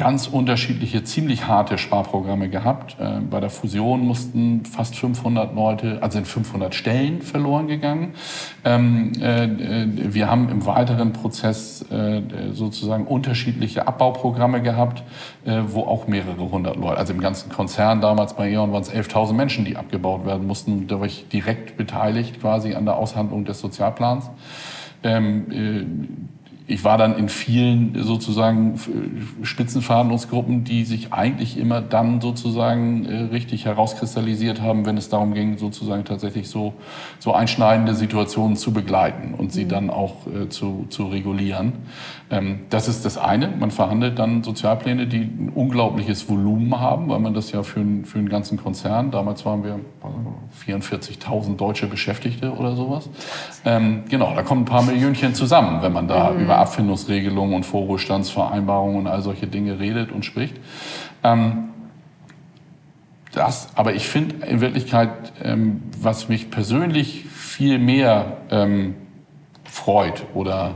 ganz 0.00 0.28
unterschiedliche, 0.28 1.04
ziemlich 1.04 1.46
harte 1.46 1.76
Sparprogramme 1.76 2.48
gehabt. 2.48 2.96
Äh, 2.98 3.20
bei 3.20 3.38
der 3.38 3.50
Fusion 3.50 4.00
mussten 4.00 4.64
fast 4.64 4.96
500 4.96 5.54
Leute, 5.54 5.98
also 6.00 6.14
sind 6.14 6.26
500 6.26 6.74
Stellen 6.74 7.20
verloren 7.20 7.66
gegangen. 7.66 8.14
Ähm, 8.64 9.12
äh, 9.20 9.46
wir 10.14 10.30
haben 10.30 10.48
im 10.48 10.64
weiteren 10.64 11.12
Prozess 11.12 11.84
äh, 11.90 12.22
sozusagen 12.52 13.06
unterschiedliche 13.06 13.86
Abbauprogramme 13.86 14.62
gehabt, 14.62 15.02
wo 15.44 15.82
auch 15.82 16.06
mehrere 16.06 16.50
hundert 16.50 16.76
Leute, 16.76 16.98
also 16.98 17.12
im 17.12 17.20
ganzen 17.20 17.50
Konzern 17.50 18.00
damals 18.00 18.34
bei 18.34 18.50
E.ON 18.50 18.72
waren 18.72 18.82
es 18.82 18.92
11.000 18.92 19.32
Menschen, 19.32 19.64
die 19.64 19.76
abgebaut 19.76 20.24
werden 20.24 20.46
mussten. 20.46 20.86
Da 20.86 20.98
war 21.00 21.06
ich 21.06 21.28
direkt 21.28 21.76
beteiligt 21.76 22.40
quasi 22.40 22.74
an 22.74 22.84
der 22.84 22.96
Aushandlung 22.96 23.44
des 23.44 23.60
Sozialplans. 23.60 24.30
Ich 26.70 26.84
war 26.84 26.96
dann 26.98 27.18
in 27.18 27.28
vielen 27.28 28.00
sozusagen 28.02 28.78
Spitzenverhandlungsgruppen, 29.42 30.62
die 30.62 30.84
sich 30.84 31.12
eigentlich 31.12 31.58
immer 31.58 31.80
dann 31.80 32.20
sozusagen 32.20 33.06
äh, 33.06 33.22
richtig 33.32 33.64
herauskristallisiert 33.64 34.60
haben, 34.60 34.86
wenn 34.86 34.96
es 34.96 35.08
darum 35.08 35.34
ging, 35.34 35.58
sozusagen 35.58 36.04
tatsächlich 36.04 36.48
so, 36.48 36.74
so 37.18 37.34
einschneidende 37.34 37.94
Situationen 37.94 38.56
zu 38.56 38.72
begleiten 38.72 39.34
und 39.34 39.52
sie 39.52 39.64
mhm. 39.64 39.68
dann 39.68 39.90
auch 39.90 40.26
äh, 40.28 40.48
zu, 40.48 40.86
zu 40.90 41.06
regulieren. 41.06 41.72
Ähm, 42.30 42.60
das 42.70 42.86
ist 42.86 43.04
das 43.04 43.18
eine. 43.18 43.48
Man 43.48 43.72
verhandelt 43.72 44.20
dann 44.20 44.44
Sozialpläne, 44.44 45.08
die 45.08 45.22
ein 45.22 45.50
unglaubliches 45.52 46.28
Volumen 46.28 46.78
haben, 46.78 47.08
weil 47.08 47.18
man 47.18 47.34
das 47.34 47.50
ja 47.50 47.64
für, 47.64 47.80
einen, 47.80 48.04
für 48.04 48.20
einen 48.20 48.28
ganzen 48.28 48.56
Konzern, 48.56 49.10
damals 49.10 49.44
waren 49.44 49.64
wir 49.64 49.80
44.000 50.64 51.56
deutsche 51.56 51.88
Beschäftigte 51.88 52.52
oder 52.52 52.76
sowas. 52.76 53.08
Ähm, 53.64 54.04
genau, 54.08 54.32
da 54.34 54.42
kommen 54.42 54.62
ein 54.62 54.66
paar 54.66 54.82
Millionchen 54.82 55.34
zusammen, 55.34 55.82
wenn 55.82 55.92
man 55.92 56.06
da 56.06 56.30
mhm. 56.30 56.42
über 56.44 56.59
Abfindungsregelungen 56.60 57.54
und 57.54 57.64
Vorruhestandsvereinbarungen 57.64 59.00
und 59.00 59.06
all 59.06 59.22
solche 59.22 59.46
Dinge 59.46 59.80
redet 59.80 60.12
und 60.12 60.24
spricht. 60.24 60.56
Ähm, 61.22 61.70
das, 63.32 63.68
aber 63.76 63.94
ich 63.94 64.08
finde 64.08 64.46
in 64.46 64.60
Wirklichkeit, 64.60 65.32
ähm, 65.42 65.82
was 66.00 66.28
mich 66.28 66.50
persönlich 66.50 67.24
viel 67.26 67.78
mehr 67.78 68.38
ähm, 68.50 68.96
freut 69.64 70.24
oder 70.34 70.74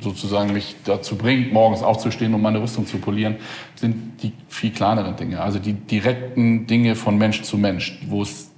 sozusagen 0.00 0.52
mich 0.52 0.76
dazu 0.84 1.16
bringt, 1.16 1.52
morgens 1.52 1.82
aufzustehen 1.82 2.34
und 2.34 2.42
meine 2.42 2.60
Rüstung 2.60 2.86
zu 2.86 2.98
polieren, 2.98 3.36
sind 3.74 4.22
die 4.22 4.32
viel 4.48 4.70
kleineren 4.70 5.16
Dinge. 5.16 5.40
Also 5.40 5.58
die 5.58 5.72
direkten 5.72 6.66
Dinge 6.66 6.94
von 6.94 7.16
Mensch 7.16 7.42
zu 7.42 7.56
Mensch, 7.56 7.98
wo 8.06 8.22
es, 8.22 8.50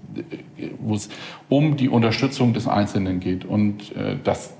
wo 0.80 0.94
es 0.94 1.08
um 1.48 1.76
die 1.76 1.88
Unterstützung 1.88 2.52
des 2.54 2.66
Einzelnen 2.66 3.20
geht. 3.20 3.44
Und 3.44 3.94
äh, 3.96 4.16
das 4.22 4.54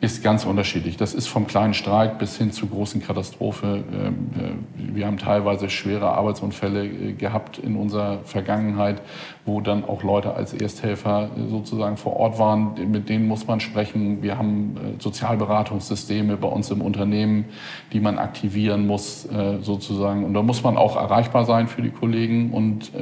ist 0.00 0.22
ganz 0.22 0.44
unterschiedlich. 0.44 0.96
Das 0.96 1.12
ist 1.12 1.26
vom 1.26 1.46
kleinen 1.48 1.74
Streit 1.74 2.18
bis 2.18 2.36
hin 2.38 2.52
zur 2.52 2.70
großen 2.70 3.02
Katastrophe. 3.02 3.82
Ähm, 3.92 4.30
äh, 4.36 4.96
wir 4.96 5.06
haben 5.06 5.18
teilweise 5.18 5.68
schwere 5.70 6.10
Arbeitsunfälle 6.12 6.86
äh, 6.86 7.12
gehabt 7.14 7.58
in 7.58 7.74
unserer 7.74 8.20
Vergangenheit, 8.20 9.02
wo 9.48 9.60
dann 9.60 9.84
auch 9.84 10.04
Leute 10.04 10.34
als 10.34 10.54
Ersthelfer 10.54 11.30
sozusagen 11.50 11.96
vor 11.96 12.16
Ort 12.16 12.38
waren. 12.38 12.74
Mit 12.90 13.08
denen 13.08 13.26
muss 13.26 13.46
man 13.46 13.58
sprechen. 13.58 14.22
Wir 14.22 14.38
haben 14.38 14.76
äh, 14.76 15.02
Sozialberatungssysteme 15.02 16.36
bei 16.36 16.48
uns 16.48 16.70
im 16.70 16.80
Unternehmen, 16.80 17.46
die 17.92 18.00
man 18.00 18.18
aktivieren 18.18 18.86
muss 18.86 19.28
sozusagen. 19.62 20.24
Und 20.24 20.34
da 20.34 20.42
muss 20.42 20.62
man 20.62 20.76
auch 20.76 20.96
erreichbar 20.96 21.44
sein 21.44 21.66
für 21.68 21.82
die 21.82 21.90
Kollegen. 21.90 22.50
Und, 22.52 22.92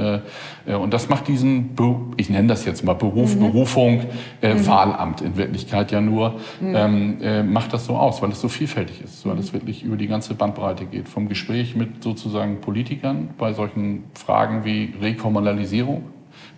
und 0.66 0.94
das 0.94 1.08
macht 1.08 1.28
diesen, 1.28 1.70
ich 2.16 2.30
nenne 2.30 2.48
das 2.48 2.64
jetzt 2.64 2.84
mal 2.84 2.94
Beruf, 2.94 3.34
mhm. 3.34 3.40
Berufung, 3.40 4.00
mhm. 4.42 4.66
Wahlamt 4.66 5.20
in 5.20 5.36
Wirklichkeit 5.36 5.92
ja 5.92 6.00
nur. 6.00 6.34
Mhm 6.60 6.76
ähm, 6.76 7.18
äh, 7.22 7.42
macht 7.42 7.72
das 7.72 7.86
so 7.86 7.96
aus, 7.96 8.22
weil 8.22 8.30
es 8.30 8.40
so 8.40 8.48
vielfältig 8.48 9.02
ist, 9.02 9.26
weil 9.26 9.38
es 9.38 9.52
wirklich 9.52 9.82
über 9.82 9.96
die 9.96 10.06
ganze 10.06 10.34
Bandbreite 10.34 10.84
geht. 10.84 11.08
Vom 11.08 11.28
Gespräch 11.28 11.74
mit 11.74 12.02
sozusagen 12.02 12.60
Politikern 12.60 13.30
bei 13.38 13.52
solchen 13.52 14.04
Fragen 14.14 14.64
wie 14.64 14.94
Rekommunalisierung, 15.00 16.04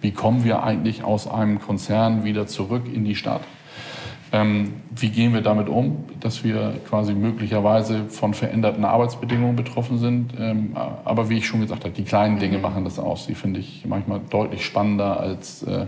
wie 0.01 0.13
kommen 0.13 0.45
wir 0.45 0.63
eigentlich 0.63 1.05
aus 1.05 1.27
einem 1.27 1.61
Konzern 1.61 2.25
wieder 2.25 2.47
zurück 2.47 2.85
in 2.93 3.05
die 3.05 3.15
Stadt? 3.15 3.43
Ähm, 4.31 4.75
wie 4.91 5.09
gehen 5.09 5.33
wir 5.33 5.41
damit 5.41 5.69
um, 5.69 6.05
dass 6.21 6.45
wir 6.45 6.75
quasi 6.87 7.15
möglicherweise 7.15 8.05
von 8.11 8.35
veränderten 8.35 8.85
Arbeitsbedingungen 8.85 9.57
betroffen 9.57 9.99
sind? 9.99 10.35
Ähm, 10.39 10.77
aber 10.77 11.31
wie 11.31 11.39
ich 11.39 11.47
schon 11.47 11.61
gesagt 11.61 11.85
habe, 11.85 11.95
die 11.95 12.05
kleinen 12.05 12.39
Dinge 12.39 12.59
mhm. 12.59 12.63
machen 12.63 12.85
das 12.85 12.99
aus. 12.99 13.27
Die 13.27 13.35
finde 13.35 13.61
ich 13.61 13.85
manchmal 13.87 14.21
deutlich 14.29 14.65
spannender 14.65 15.19
als, 15.19 15.63
äh, 15.63 15.87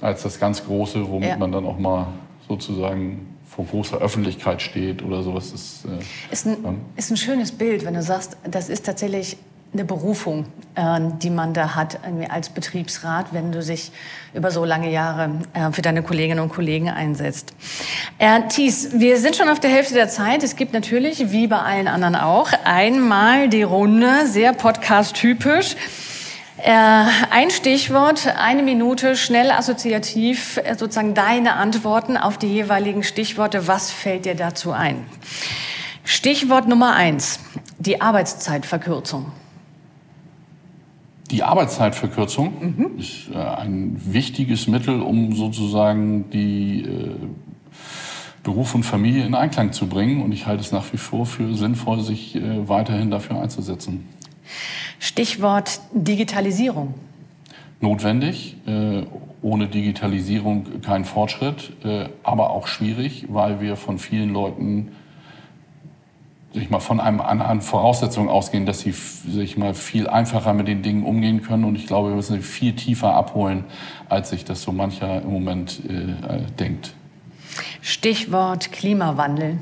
als 0.00 0.22
das 0.22 0.38
ganz 0.38 0.66
Große, 0.66 1.08
womit 1.08 1.30
ja. 1.30 1.36
man 1.38 1.52
dann 1.52 1.64
auch 1.64 1.78
mal 1.78 2.08
sozusagen 2.46 3.28
vor 3.46 3.64
großer 3.64 3.98
Öffentlichkeit 3.98 4.60
steht 4.60 5.02
oder 5.02 5.22
sowas. 5.22 5.52
Ist, 5.52 5.86
äh, 5.86 6.32
ist, 6.32 6.46
ein, 6.46 6.82
ist 6.96 7.10
ein 7.10 7.16
schönes 7.16 7.52
Bild, 7.52 7.86
wenn 7.86 7.94
du 7.94 8.02
sagst, 8.02 8.36
das 8.44 8.68
ist 8.68 8.84
tatsächlich 8.84 9.38
eine 9.74 9.84
Berufung, 9.84 10.46
äh, 10.76 11.00
die 11.22 11.30
man 11.30 11.52
da 11.52 11.74
hat 11.74 11.98
als 12.30 12.48
Betriebsrat, 12.48 13.26
wenn 13.32 13.52
du 13.52 13.60
dich 13.60 13.90
über 14.32 14.50
so 14.50 14.64
lange 14.64 14.90
Jahre 14.90 15.30
äh, 15.52 15.72
für 15.72 15.82
deine 15.82 16.02
Kolleginnen 16.02 16.40
und 16.40 16.48
Kollegen 16.48 16.88
einsetzt. 16.88 17.52
Äh, 18.18 18.42
Thies, 18.48 18.90
wir 18.94 19.18
sind 19.18 19.36
schon 19.36 19.48
auf 19.48 19.60
der 19.60 19.70
Hälfte 19.70 19.94
der 19.94 20.08
Zeit. 20.08 20.42
Es 20.42 20.56
gibt 20.56 20.72
natürlich, 20.72 21.32
wie 21.32 21.48
bei 21.48 21.58
allen 21.58 21.88
anderen 21.88 22.14
auch, 22.14 22.52
einmal 22.64 23.48
die 23.48 23.64
Runde, 23.64 24.26
sehr 24.26 24.52
podcast-typisch. 24.52 25.76
Äh, 26.58 26.70
ein 27.30 27.50
Stichwort, 27.50 28.26
eine 28.38 28.62
Minute, 28.62 29.16
schnell 29.16 29.50
assoziativ, 29.50 30.56
äh, 30.56 30.76
sozusagen 30.76 31.12
deine 31.12 31.54
Antworten 31.54 32.16
auf 32.16 32.38
die 32.38 32.46
jeweiligen 32.46 33.02
Stichworte. 33.02 33.66
Was 33.66 33.90
fällt 33.90 34.24
dir 34.24 34.36
dazu 34.36 34.72
ein? 34.72 35.04
Stichwort 36.04 36.68
Nummer 36.68 36.94
eins, 36.94 37.40
die 37.78 38.00
Arbeitszeitverkürzung. 38.00 39.32
Die 41.30 41.42
Arbeitszeitverkürzung 41.42 42.52
mhm. 42.60 42.98
ist 42.98 43.30
äh, 43.32 43.38
ein 43.38 44.00
wichtiges 44.04 44.66
Mittel, 44.66 45.00
um 45.00 45.34
sozusagen 45.34 46.30
die 46.30 46.86
Beruf 48.42 48.74
und 48.74 48.82
Familie 48.82 49.24
in 49.24 49.34
Einklang 49.34 49.72
zu 49.72 49.86
bringen. 49.86 50.22
Und 50.22 50.32
ich 50.32 50.46
halte 50.46 50.62
es 50.62 50.70
nach 50.70 50.92
wie 50.92 50.98
vor 50.98 51.24
für 51.24 51.54
sinnvoll, 51.54 52.00
sich 52.02 52.38
weiterhin 52.66 53.10
dafür 53.10 53.40
einzusetzen. 53.40 54.06
Stichwort 54.98 55.80
Digitalisierung. 55.92 56.94
Notwendig, 57.80 58.56
äh, 58.66 59.02
ohne 59.42 59.66
Digitalisierung 59.66 60.80
kein 60.80 61.04
Fortschritt, 61.04 61.72
äh, 61.84 62.08
aber 62.22 62.50
auch 62.50 62.66
schwierig, 62.66 63.26
weil 63.28 63.60
wir 63.60 63.76
von 63.76 63.98
vielen 63.98 64.32
Leuten 64.32 64.92
sich 66.54 66.70
mal 66.70 66.80
von 66.80 67.00
einem 67.00 67.20
anderen 67.20 67.60
Voraussetzung 67.60 68.28
ausgehen, 68.28 68.64
dass 68.64 68.80
sie 68.80 68.92
sich 68.92 69.56
mal 69.56 69.74
viel 69.74 70.08
einfacher 70.08 70.54
mit 70.54 70.68
den 70.68 70.82
Dingen 70.82 71.04
umgehen 71.04 71.42
können. 71.42 71.64
Und 71.64 71.74
ich 71.74 71.86
glaube, 71.86 72.10
wir 72.10 72.16
müssen 72.16 72.36
sie 72.36 72.42
viel 72.42 72.74
tiefer 72.74 73.14
abholen, 73.14 73.64
als 74.08 74.30
sich 74.30 74.44
das 74.44 74.62
so 74.62 74.72
mancher 74.72 75.20
im 75.22 75.32
Moment 75.32 75.80
äh, 75.88 76.40
denkt. 76.58 76.94
Stichwort 77.82 78.72
Klimawandel 78.72 79.58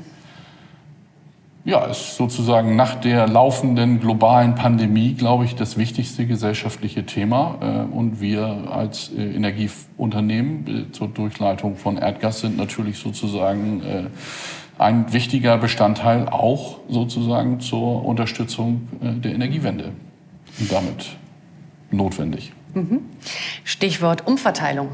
ja, 1.65 1.85
ist 1.85 2.17
sozusagen 2.17 2.75
nach 2.75 2.95
der 2.95 3.27
laufenden 3.27 4.01
globalen 4.01 4.55
Pandemie, 4.55 5.13
glaube 5.13 5.45
ich, 5.45 5.55
das 5.55 5.77
wichtigste 5.77 6.25
gesellschaftliche 6.25 7.05
Thema. 7.05 7.57
Äh, 7.61 7.95
und 7.95 8.19
wir 8.19 8.67
als 8.69 9.11
äh, 9.17 9.33
Energieunternehmen 9.33 10.67
äh, 10.67 10.91
zur 10.91 11.07
Durchleitung 11.07 11.77
von 11.77 11.97
Erdgas 11.97 12.41
sind 12.41 12.57
natürlich 12.57 12.97
sozusagen 12.97 13.81
ein 14.77 15.13
wichtiger 15.13 15.57
Bestandteil 15.57 16.27
auch 16.29 16.79
sozusagen 16.89 17.59
zur 17.59 18.05
Unterstützung 18.05 18.87
der 19.01 19.33
Energiewende 19.33 19.91
und 20.59 20.71
damit 20.71 21.15
notwendig. 21.91 22.53
Mhm. 22.73 23.01
Stichwort 23.63 24.27
Umverteilung. 24.27 24.89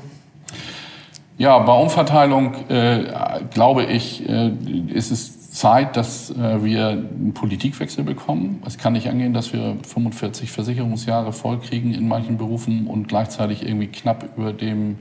Ja, 1.38 1.58
bei 1.60 1.74
Umverteilung 1.74 2.54
äh, 2.70 3.06
glaube 3.54 3.86
ich, 3.86 4.28
äh, 4.28 4.52
ist 4.94 5.12
es 5.12 5.39
Zeit, 5.60 5.98
dass 5.98 6.32
äh, 6.32 6.64
wir 6.64 6.88
einen 6.88 7.34
Politikwechsel 7.34 8.06
bekommen. 8.06 8.64
Es 8.66 8.78
kann 8.78 8.94
nicht 8.94 9.10
angehen, 9.10 9.34
dass 9.34 9.52
wir 9.52 9.76
45 9.86 10.52
Versicherungsjahre 10.52 11.34
vollkriegen 11.34 11.94
in 11.94 12.08
manchen 12.08 12.38
Berufen 12.38 12.88
und 12.88 13.10
gleichzeitig 13.10 13.66
irgendwie 13.66 13.88
knapp 13.88 14.30
über 14.38 14.54
dem, 14.54 15.00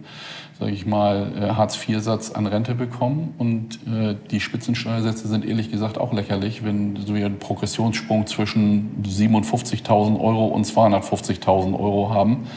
sage 0.59 0.73
ich 0.73 0.85
mal, 0.85 1.31
äh, 1.41 1.51
Hartz-IV-Satz 1.51 2.33
an 2.33 2.49
Rente 2.49 2.75
bekommen. 2.75 3.35
Und 3.39 3.79
äh, 3.87 4.17
die 4.33 4.41
Spitzensteuersätze 4.41 5.29
sind 5.29 5.45
ehrlich 5.45 5.71
gesagt 5.71 5.97
auch 5.97 6.13
lächerlich, 6.13 6.65
wenn 6.65 7.07
wir 7.07 7.27
einen 7.27 7.39
Progressionssprung 7.39 8.27
zwischen 8.27 9.05
57.000 9.05 10.19
Euro 10.19 10.47
und 10.47 10.67
250.000 10.67 11.79
Euro 11.79 12.11
haben. 12.11 12.49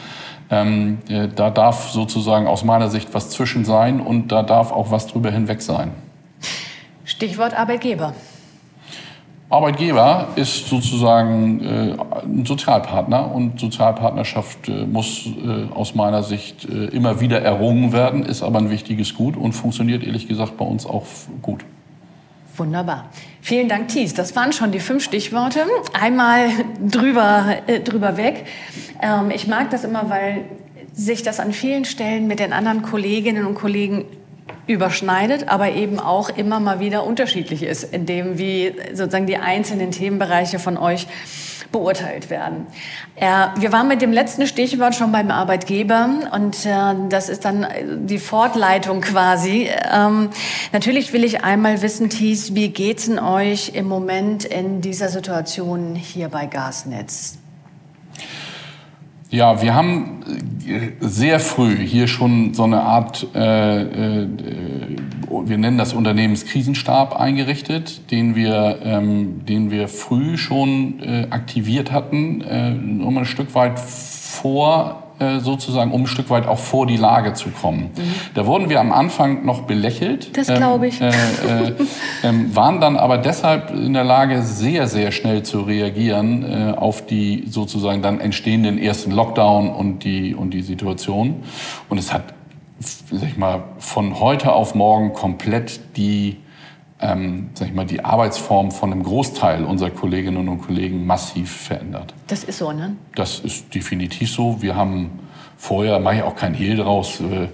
Ähm, 0.50 0.98
äh, 1.08 1.28
da 1.28 1.50
darf 1.50 1.90
sozusagen 1.90 2.48
aus 2.48 2.64
meiner 2.64 2.90
Sicht 2.90 3.14
was 3.14 3.30
zwischen 3.30 3.64
sein 3.64 4.00
und 4.00 4.32
da 4.32 4.42
darf 4.42 4.72
auch 4.72 4.90
was 4.90 5.06
drüber 5.06 5.30
hinweg 5.30 5.62
sein. 5.62 5.92
Stichwort 7.22 7.54
Arbeitgeber. 7.54 8.14
Arbeitgeber 9.48 10.30
ist 10.34 10.66
sozusagen 10.66 11.60
äh, 11.62 11.96
ein 12.24 12.44
Sozialpartner 12.44 13.32
und 13.32 13.60
Sozialpartnerschaft 13.60 14.68
äh, 14.68 14.86
muss 14.86 15.26
äh, 15.26 15.72
aus 15.72 15.94
meiner 15.94 16.24
Sicht 16.24 16.64
äh, 16.64 16.86
immer 16.86 17.20
wieder 17.20 17.40
errungen 17.40 17.92
werden, 17.92 18.24
ist 18.24 18.42
aber 18.42 18.58
ein 18.58 18.70
wichtiges 18.70 19.14
Gut 19.14 19.36
und 19.36 19.52
funktioniert 19.52 20.02
ehrlich 20.02 20.26
gesagt 20.26 20.56
bei 20.56 20.64
uns 20.64 20.84
auch 20.84 21.04
gut. 21.42 21.64
Wunderbar. 22.56 23.04
Vielen 23.40 23.68
Dank, 23.68 23.86
Thies. 23.86 24.14
Das 24.14 24.34
waren 24.34 24.52
schon 24.52 24.72
die 24.72 24.80
fünf 24.80 25.04
Stichworte. 25.04 25.60
Einmal 25.92 26.48
drüber, 26.84 27.44
äh, 27.68 27.78
drüber 27.78 28.16
weg. 28.16 28.46
Ähm, 29.00 29.30
ich 29.30 29.46
mag 29.46 29.70
das 29.70 29.84
immer, 29.84 30.10
weil 30.10 30.46
sich 30.92 31.22
das 31.22 31.38
an 31.38 31.52
vielen 31.52 31.84
Stellen 31.84 32.26
mit 32.26 32.40
den 32.40 32.52
anderen 32.52 32.82
Kolleginnen 32.82 33.46
und 33.46 33.54
Kollegen 33.54 34.06
überschneidet, 34.66 35.48
aber 35.48 35.72
eben 35.72 35.98
auch 35.98 36.28
immer 36.28 36.60
mal 36.60 36.80
wieder 36.80 37.04
unterschiedlich 37.04 37.62
ist, 37.62 37.84
in 37.84 38.06
dem 38.06 38.38
wie 38.38 38.74
sozusagen 38.92 39.26
die 39.26 39.38
einzelnen 39.38 39.90
Themenbereiche 39.90 40.58
von 40.58 40.76
euch 40.76 41.06
beurteilt 41.72 42.30
werden. 42.30 42.66
Äh, 43.16 43.46
wir 43.56 43.72
waren 43.72 43.88
mit 43.88 44.02
dem 44.02 44.12
letzten 44.12 44.46
Stichwort 44.46 44.94
schon 44.94 45.10
beim 45.10 45.30
Arbeitgeber 45.30 46.08
und 46.32 46.66
äh, 46.66 46.94
das 47.08 47.28
ist 47.28 47.44
dann 47.44 47.66
die 48.06 48.18
Fortleitung 48.18 49.00
quasi. 49.00 49.68
Ähm, 49.92 50.28
natürlich 50.72 51.12
will 51.12 51.24
ich 51.24 51.42
einmal 51.42 51.82
wissen, 51.82 52.10
Thies, 52.10 52.54
wie 52.54 52.68
geht's 52.68 53.08
in 53.08 53.18
euch 53.18 53.70
im 53.74 53.88
Moment 53.88 54.44
in 54.44 54.82
dieser 54.82 55.08
Situation 55.08 55.94
hier 55.94 56.28
bei 56.28 56.46
Gasnetz? 56.46 57.38
Ja, 59.32 59.62
wir 59.62 59.74
haben 59.74 60.20
äh, 60.66 60.90
sehr 61.00 61.40
früh 61.40 61.74
hier 61.74 62.06
schon 62.06 62.52
so 62.52 62.64
eine 62.64 62.82
Art, 62.82 63.26
äh, 63.34 63.80
äh, 63.80 64.28
wir 65.44 65.56
nennen 65.56 65.78
das 65.78 65.94
Unternehmenskrisenstab 65.94 67.18
eingerichtet, 67.18 68.10
den 68.10 68.36
wir, 68.36 68.80
ähm, 68.84 69.46
den 69.46 69.70
wir 69.70 69.88
früh 69.88 70.36
schon 70.36 71.00
äh, 71.00 71.28
aktiviert 71.30 71.92
hatten, 71.92 72.42
äh, 72.42 72.74
um 73.02 73.16
ein 73.16 73.24
Stück 73.24 73.54
weit 73.54 73.80
vor 73.80 75.01
sozusagen, 75.40 75.92
um 75.92 76.02
ein 76.02 76.06
Stück 76.06 76.30
weit 76.30 76.46
auch 76.46 76.58
vor 76.58 76.86
die 76.86 76.96
Lage 76.96 77.34
zu 77.34 77.50
kommen. 77.50 77.90
Mhm. 77.96 78.14
Da 78.34 78.46
wurden 78.46 78.68
wir 78.68 78.80
am 78.80 78.92
Anfang 78.92 79.44
noch 79.44 79.62
belächelt. 79.62 80.36
Das 80.36 80.46
glaube 80.46 80.88
ich. 80.88 81.00
Ähm, 81.00 81.10
äh, 81.10 81.68
äh, 81.68 81.74
ähm, 82.22 82.54
waren 82.54 82.80
dann 82.80 82.96
aber 82.96 83.18
deshalb 83.18 83.70
in 83.70 83.92
der 83.92 84.04
Lage, 84.04 84.42
sehr, 84.42 84.88
sehr 84.88 85.12
schnell 85.12 85.42
zu 85.42 85.60
reagieren 85.60 86.44
äh, 86.44 86.72
auf 86.72 87.06
die 87.06 87.44
sozusagen 87.48 88.02
dann 88.02 88.20
entstehenden 88.20 88.78
ersten 88.78 89.10
Lockdown 89.10 89.70
und 89.70 90.04
die, 90.04 90.34
und 90.34 90.52
die 90.52 90.62
Situation. 90.62 91.42
Und 91.88 91.98
es 91.98 92.12
hat, 92.12 92.24
sag 92.78 93.28
ich 93.28 93.36
mal, 93.36 93.64
von 93.78 94.20
heute 94.20 94.52
auf 94.52 94.74
morgen 94.74 95.12
komplett 95.12 95.96
die 95.96 96.36
ähm, 97.02 97.50
sag 97.54 97.68
ich 97.68 97.74
mal, 97.74 97.84
die 97.84 98.04
Arbeitsform 98.04 98.70
von 98.70 98.92
einem 98.92 99.02
Großteil 99.02 99.64
unserer 99.64 99.90
Kolleginnen 99.90 100.48
und 100.48 100.62
Kollegen 100.62 101.04
massiv 101.04 101.50
verändert. 101.50 102.14
Das 102.28 102.44
ist 102.44 102.58
so, 102.58 102.72
ne? 102.72 102.96
Das 103.16 103.40
ist 103.40 103.74
definitiv 103.74 104.30
so. 104.30 104.62
Wir 104.62 104.76
haben 104.76 105.10
vorher, 105.56 105.98
mache 105.98 106.16
ich 106.16 106.22
auch 106.22 106.36
kein 106.36 106.54
Hehl 106.54 106.76
draus, 106.76 107.20
äh, 107.20 107.48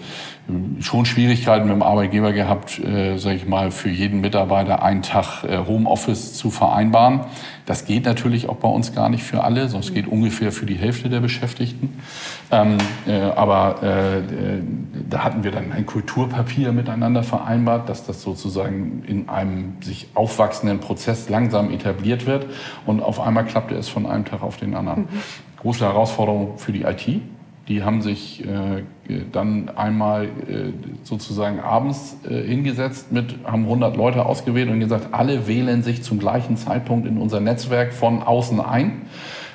schon 0.80 1.04
Schwierigkeiten 1.04 1.66
mit 1.66 1.74
dem 1.74 1.82
Arbeitgeber 1.82 2.32
gehabt, 2.32 2.78
äh, 2.78 3.18
sage 3.18 3.37
ich 3.37 3.46
mal, 3.46 3.70
für 3.70 3.90
jeden 3.90 4.20
Mitarbeiter 4.20 4.82
einen 4.82 5.02
Tag 5.02 5.44
äh, 5.44 5.58
Homeoffice 5.66 6.34
zu 6.34 6.50
vereinbaren. 6.50 7.20
Das 7.66 7.84
geht 7.84 8.06
natürlich 8.06 8.48
auch 8.48 8.56
bei 8.56 8.68
uns 8.68 8.94
gar 8.94 9.11
nicht 9.11 9.22
für 9.22 9.44
alle, 9.44 9.62
es 9.62 9.92
geht 9.92 10.06
ungefähr 10.06 10.50
für 10.50 10.64
die 10.64 10.76
Hälfte 10.76 11.11
der 11.11 11.20
Beschäftigten. 11.20 12.00
Ähm, 12.50 12.78
äh, 13.06 13.20
aber 13.20 13.82
äh, 13.82 14.22
da 15.11 15.22
hatten 15.22 15.44
wir 15.44 15.50
dann 15.50 15.70
ein 15.72 15.84
Kulturpapier 15.84 16.72
miteinander 16.72 17.22
vereinbart, 17.22 17.90
dass 17.90 18.06
das 18.06 18.22
sozusagen 18.22 19.02
in 19.06 19.28
einem 19.28 19.76
sich 19.82 20.08
aufwachsenden 20.14 20.80
Prozess 20.80 21.28
langsam 21.28 21.70
etabliert 21.70 22.24
wird. 22.24 22.46
Und 22.87 23.02
auf 23.02 23.20
einmal 23.20 23.44
klappte 23.44 23.74
es 23.74 23.88
von 23.88 24.06
einem 24.06 24.24
Tag 24.24 24.42
auf 24.42 24.56
den 24.56 24.74
anderen. 24.74 25.02
Mhm. 25.02 25.08
Große 25.61 25.84
Herausforderung 25.84 26.56
für 26.56 26.72
die 26.72 26.84
IT 26.84 27.20
die 27.68 27.85
haben 27.85 28.00
sich 28.00 28.42
äh, 28.44 28.83
dann 29.31 29.68
einmal 29.76 30.24
äh, 30.24 30.72
sozusagen 31.02 31.61
abends 31.61 32.16
äh, 32.28 32.42
hingesetzt 32.42 33.12
mit, 33.12 33.37
haben 33.44 33.64
100 33.64 33.94
Leute 33.94 34.24
ausgewählt 34.24 34.70
und 34.70 34.81
gesagt, 34.81 35.09
alle 35.12 35.46
wählen 35.46 35.83
sich 35.83 36.02
zum 36.02 36.18
gleichen 36.18 36.57
Zeitpunkt 36.57 37.07
in 37.07 37.18
unser 37.18 37.40
Netzwerk 37.40 37.92
von 37.92 38.22
außen 38.22 38.61
ein, 38.61 39.02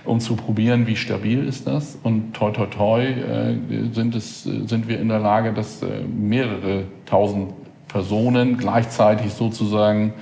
um 0.06 0.19
zu 0.19 0.36
probieren, 0.36 0.86
wie 0.86 0.95
stabil 0.95 1.47
ist 1.47 1.65
das. 1.65 1.97
Und 2.04 2.34
toi 2.34 2.52
toi 2.52 2.67
toi 2.67 3.04
äh, 3.04 3.56
sind, 3.91 4.13
es, 4.13 4.43
sind 4.43 4.88
wir 4.88 4.99
in 4.99 5.10
der 5.10 5.19
Lage, 5.19 5.52
dass 5.52 5.82
äh, 5.82 6.02
mehrere 6.02 6.84
tausend 7.08 7.54
Personen 7.88 8.58
gleichzeitig 8.58 9.34
sozusagen 9.34 10.13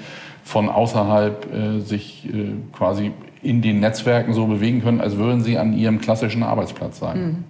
von 0.43 0.69
außerhalb 0.69 1.53
äh, 1.53 1.79
sich 1.81 2.29
quasi 2.71 3.11
in 3.43 3.61
den 3.61 3.79
Netzwerken 3.79 4.33
so 4.33 4.45
bewegen 4.45 4.81
können, 4.81 5.01
als 5.01 5.17
würden 5.17 5.41
sie 5.41 5.57
an 5.57 5.73
ihrem 5.73 5.99
klassischen 5.99 6.43
Arbeitsplatz 6.43 6.99
sein. 6.99 7.21
Mhm. 7.21 7.43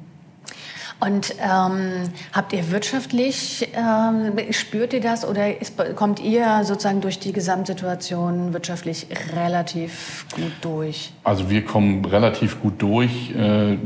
Und 1.01 1.33
ähm, 1.41 2.03
habt 2.31 2.53
ihr 2.53 2.69
wirtschaftlich, 2.69 3.67
ähm, 3.73 4.33
spürt 4.51 4.93
ihr 4.93 5.01
das 5.01 5.27
oder 5.27 5.59
ist, 5.59 5.73
kommt 5.95 6.19
ihr 6.19 6.63
sozusagen 6.63 7.01
durch 7.01 7.17
die 7.17 7.33
Gesamtsituation 7.33 8.53
wirtschaftlich 8.53 9.07
relativ 9.35 10.27
gut 10.31 10.51
durch? 10.61 11.11
Also 11.23 11.49
wir 11.49 11.65
kommen 11.65 12.05
relativ 12.05 12.61
gut 12.61 12.79
durch, 12.83 13.31
äh, 13.31 13.77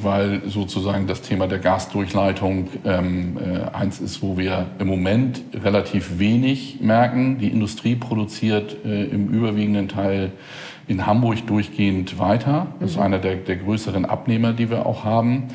weil 0.00 0.42
sozusagen 0.46 1.08
das 1.08 1.22
Thema 1.22 1.48
der 1.48 1.58
Gasdurchleitung 1.58 2.68
ähm, 2.84 3.36
äh, 3.36 3.76
eins 3.76 3.98
ist, 3.98 4.22
wo 4.22 4.38
wir 4.38 4.66
im 4.78 4.86
Moment 4.86 5.42
relativ 5.52 6.20
wenig 6.20 6.78
merken. 6.80 7.38
Die 7.38 7.48
Industrie 7.48 7.96
produziert 7.96 8.76
äh, 8.84 9.06
im 9.06 9.30
überwiegenden 9.30 9.88
Teil 9.88 10.30
in 10.86 11.06
Hamburg 11.06 11.46
durchgehend 11.46 12.18
weiter. 12.18 12.68
Das 12.80 12.90
ist 12.90 12.96
mhm. 12.96 13.02
einer 13.02 13.18
der, 13.18 13.36
der 13.36 13.56
größeren 13.56 14.04
Abnehmer, 14.04 14.52
die 14.52 14.70
wir 14.70 14.86
auch 14.86 15.04
haben. 15.04 15.48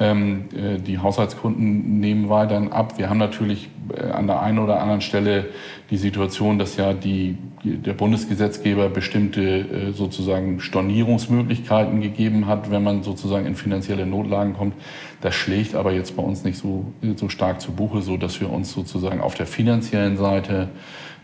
Ähm, 0.00 0.44
äh, 0.56 0.78
die 0.80 0.98
Haushaltskunden 0.98 2.00
nehmen 2.00 2.30
weiterhin 2.30 2.72
ab. 2.72 2.96
Wir 2.96 3.10
haben 3.10 3.18
natürlich 3.18 3.68
äh, 3.94 4.00
an 4.00 4.26
der 4.26 4.40
einen 4.40 4.58
oder 4.58 4.80
anderen 4.80 5.02
Stelle 5.02 5.50
die 5.90 5.98
Situation, 5.98 6.58
dass 6.58 6.78
ja 6.78 6.94
die, 6.94 7.36
der 7.62 7.92
Bundesgesetzgeber 7.92 8.88
bestimmte 8.88 9.42
äh, 9.42 9.92
sozusagen 9.92 10.60
Stornierungsmöglichkeiten 10.60 12.00
gegeben 12.00 12.46
hat, 12.46 12.70
wenn 12.70 12.82
man 12.82 13.02
sozusagen 13.02 13.44
in 13.44 13.56
finanzielle 13.56 14.06
Notlagen 14.06 14.54
kommt. 14.54 14.72
Das 15.20 15.34
schlägt 15.34 15.74
aber 15.74 15.92
jetzt 15.92 16.16
bei 16.16 16.22
uns 16.22 16.44
nicht 16.44 16.56
so, 16.56 16.86
so 17.16 17.28
stark 17.28 17.60
zu 17.60 17.72
Buche, 17.72 18.00
so 18.00 18.16
dass 18.16 18.40
wir 18.40 18.50
uns 18.50 18.72
sozusagen 18.72 19.20
auf 19.20 19.34
der 19.34 19.46
finanziellen 19.46 20.16
Seite 20.16 20.70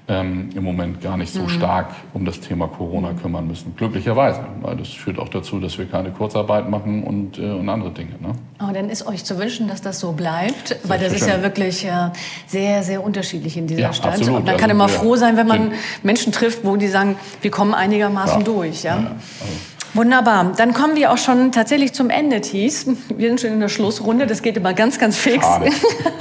ähm, 0.08 0.50
im 0.54 0.62
Moment 0.62 1.00
gar 1.00 1.16
nicht 1.16 1.32
so 1.32 1.42
mhm. 1.42 1.48
stark 1.48 1.90
um 2.14 2.24
das 2.24 2.40
Thema 2.40 2.68
Corona 2.68 3.12
kümmern 3.12 3.46
müssen. 3.48 3.74
Glücklicherweise, 3.76 4.40
weil 4.60 4.76
das 4.76 4.88
führt 4.88 5.18
auch 5.18 5.28
dazu, 5.28 5.58
dass 5.58 5.78
wir 5.78 5.86
keine 5.86 6.10
Kurzarbeit 6.10 6.70
machen 6.70 7.02
und, 7.02 7.38
äh, 7.38 7.42
und 7.42 7.68
andere 7.68 7.90
Dinge. 7.90 8.12
Ne? 8.20 8.32
Aber 8.58 8.72
dann 8.72 8.88
ist 8.88 9.06
euch 9.06 9.24
zu 9.24 9.38
wünschen, 9.38 9.66
dass 9.66 9.82
das 9.82 9.98
so 9.98 10.12
bleibt, 10.12 10.76
weil 10.84 11.00
das 11.00 11.12
ist 11.12 11.26
ja 11.26 11.42
wirklich 11.42 11.84
äh, 11.84 12.10
sehr, 12.46 12.82
sehr 12.84 13.02
unterschiedlich 13.02 13.56
in 13.56 13.66
dieser 13.66 13.80
ja, 13.80 13.92
Stadt. 13.92 14.14
Absolut. 14.14 14.40
Und 14.40 14.46
man 14.46 14.56
kann 14.56 14.70
also, 14.70 14.84
immer 14.84 14.88
froh 14.88 15.16
sein, 15.16 15.36
wenn 15.36 15.46
man 15.46 15.72
Menschen 16.02 16.32
trifft, 16.32 16.64
wo 16.64 16.76
die 16.76 16.88
sagen, 16.88 17.16
wir 17.42 17.50
kommen 17.50 17.74
einigermaßen 17.74 18.38
ja. 18.38 18.44
durch. 18.44 18.82
Ja? 18.84 18.96
ja 18.96 19.06
also. 19.40 19.75
Wunderbar. 19.96 20.52
Dann 20.56 20.74
kommen 20.74 20.94
wir 20.94 21.10
auch 21.10 21.16
schon 21.16 21.52
tatsächlich 21.52 21.94
zum 21.94 22.10
Ende, 22.10 22.42
Thies. 22.42 22.86
Wir 23.08 23.28
sind 23.28 23.40
schon 23.40 23.50
in 23.52 23.60
der 23.60 23.70
Schlussrunde. 23.70 24.26
Das 24.26 24.42
geht 24.42 24.58
immer 24.58 24.74
ganz, 24.74 24.98
ganz 24.98 25.16
fix. 25.16 25.46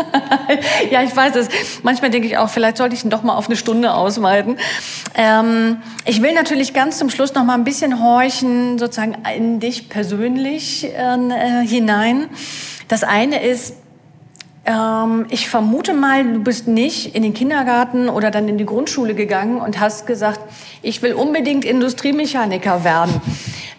ja, 0.91 1.03
ich 1.03 1.13
weiß 1.13 1.35
es. 1.35 1.49
Manchmal 1.83 2.09
denke 2.09 2.25
ich 2.25 2.37
auch, 2.37 2.49
vielleicht 2.49 2.77
sollte 2.77 2.95
ich 2.95 3.03
ihn 3.03 3.09
doch 3.09 3.21
mal 3.21 3.35
auf 3.35 3.47
eine 3.47 3.57
Stunde 3.57 3.93
ausweiten. 3.93 4.57
Ähm, 5.13 5.77
ich 6.05 6.21
will 6.21 6.33
natürlich 6.33 6.73
ganz 6.73 6.99
zum 6.99 7.09
Schluss 7.09 7.33
noch 7.33 7.43
mal 7.43 7.55
ein 7.55 7.65
bisschen 7.65 8.01
horchen, 8.01 8.79
sozusagen 8.79 9.17
in 9.35 9.59
dich 9.59 9.89
persönlich 9.89 10.85
äh, 10.85 11.67
hinein. 11.67 12.29
Das 12.87 13.03
eine 13.03 13.43
ist, 13.43 13.75
ähm, 14.65 15.25
ich 15.29 15.49
vermute 15.49 15.93
mal, 15.93 16.23
du 16.23 16.39
bist 16.39 16.69
nicht 16.69 17.13
in 17.13 17.23
den 17.23 17.33
Kindergarten 17.33 18.07
oder 18.07 18.31
dann 18.31 18.47
in 18.47 18.57
die 18.57 18.65
Grundschule 18.65 19.15
gegangen 19.15 19.59
und 19.59 19.81
hast 19.81 20.07
gesagt, 20.07 20.39
ich 20.81 21.01
will 21.01 21.13
unbedingt 21.13 21.65
Industriemechaniker 21.65 22.85
werden. 22.85 23.21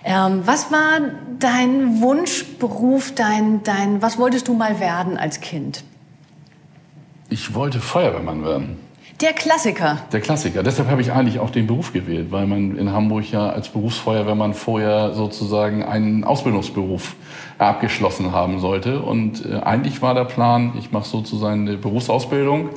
Ähm, 0.08 0.42
was 0.44 0.70
war 0.70 1.00
dein 1.40 2.00
Wunschberuf, 2.00 3.12
dein, 3.12 3.64
dein, 3.64 4.00
was 4.00 4.18
wolltest 4.18 4.46
du 4.46 4.54
mal 4.54 4.78
werden 4.78 5.16
als 5.16 5.40
Kind? 5.40 5.82
Ich 7.28 7.54
wollte 7.54 7.80
Feuerwehrmann 7.80 8.44
werden. 8.44 8.78
Der 9.20 9.32
Klassiker. 9.32 9.98
Der 10.12 10.20
Klassiker. 10.20 10.62
Deshalb 10.62 10.90
habe 10.90 11.00
ich 11.00 11.10
eigentlich 11.10 11.40
auch 11.40 11.50
den 11.50 11.66
Beruf 11.66 11.92
gewählt, 11.92 12.28
weil 12.30 12.46
man 12.46 12.76
in 12.76 12.92
Hamburg 12.92 13.32
ja 13.32 13.48
als 13.48 13.68
Berufsfeuerwehrmann 13.68 14.54
vorher 14.54 15.12
sozusagen 15.12 15.82
einen 15.82 16.22
Ausbildungsberuf 16.22 17.16
abgeschlossen 17.58 18.30
haben 18.30 18.60
sollte. 18.60 19.00
Und 19.00 19.44
äh, 19.44 19.56
eigentlich 19.56 20.02
war 20.02 20.14
der 20.14 20.26
Plan, 20.26 20.74
ich 20.78 20.92
mache 20.92 21.08
sozusagen 21.08 21.66
eine 21.66 21.78
Berufsausbildung, 21.78 22.68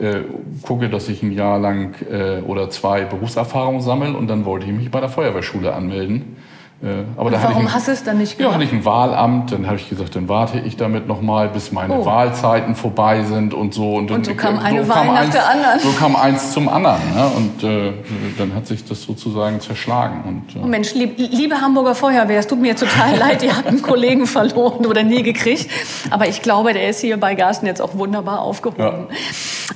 äh, 0.00 0.20
gucke, 0.62 0.88
dass 0.88 1.10
ich 1.10 1.22
ein 1.22 1.32
Jahr 1.32 1.58
lang 1.58 1.94
äh, 2.10 2.40
oder 2.40 2.70
zwei 2.70 3.04
Berufserfahrung 3.04 3.82
sammle 3.82 4.16
und 4.16 4.28
dann 4.28 4.46
wollte 4.46 4.64
ich 4.64 4.72
mich 4.72 4.90
bei 4.90 5.00
der 5.00 5.10
Feuerwehrschule 5.10 5.74
anmelden. 5.74 6.36
Äh, 6.82 7.04
aber 7.18 7.30
da 7.30 7.42
warum 7.42 7.66
ein, 7.66 7.74
hast 7.74 7.88
du 7.88 7.92
es 7.92 8.04
dann 8.04 8.16
nicht 8.16 8.38
gemacht? 8.38 8.52
Ja, 8.52 8.54
hatte 8.54 8.64
ich 8.64 8.72
ein 8.72 8.86
Wahlamt, 8.86 9.52
dann 9.52 9.66
habe 9.66 9.76
ich 9.76 9.90
gesagt, 9.90 10.16
dann 10.16 10.30
warte 10.30 10.60
ich 10.60 10.78
damit 10.78 11.06
nochmal, 11.06 11.50
bis 11.50 11.72
meine 11.72 11.92
oh. 12.00 12.06
Wahlzeiten 12.06 12.74
vorbei 12.74 13.22
sind 13.22 13.52
und 13.52 13.74
so. 13.74 13.96
Und, 13.96 14.10
und 14.10 14.24
so 14.24 14.34
kam 14.34 14.58
eine 14.58 14.84
so 14.84 14.88
Wahl 14.88 15.06
nach 15.06 15.20
eins, 15.20 15.32
der 15.32 15.46
anderen. 15.46 15.78
So 15.80 15.92
kam 15.92 16.16
eins 16.16 16.52
zum 16.52 16.70
anderen. 16.70 17.00
Ne? 17.14 17.30
Und 17.36 17.64
äh, 17.64 17.92
dann 18.38 18.54
hat 18.54 18.66
sich 18.66 18.82
das 18.82 19.02
sozusagen 19.02 19.60
zerschlagen. 19.60 20.22
Und, 20.26 20.56
äh. 20.56 20.64
oh 20.64 20.66
Mensch, 20.66 20.94
lieb, 20.94 21.16
liebe 21.18 21.60
Hamburger 21.60 21.94
Feuerwehr, 21.94 22.38
es 22.38 22.46
tut 22.46 22.62
mir 22.62 22.74
total 22.74 23.14
leid, 23.18 23.42
ihr 23.42 23.54
habt 23.54 23.68
einen 23.68 23.82
Kollegen 23.82 24.26
verloren 24.26 24.86
oder 24.86 25.02
nie 25.02 25.22
gekriegt. 25.22 25.70
Aber 26.08 26.28
ich 26.28 26.40
glaube, 26.40 26.72
der 26.72 26.88
ist 26.88 27.00
hier 27.00 27.20
bei 27.20 27.34
Garsten 27.34 27.66
jetzt 27.66 27.82
auch 27.82 27.94
wunderbar 27.98 28.40
aufgehoben. 28.40 28.80
Ja. 28.80 29.06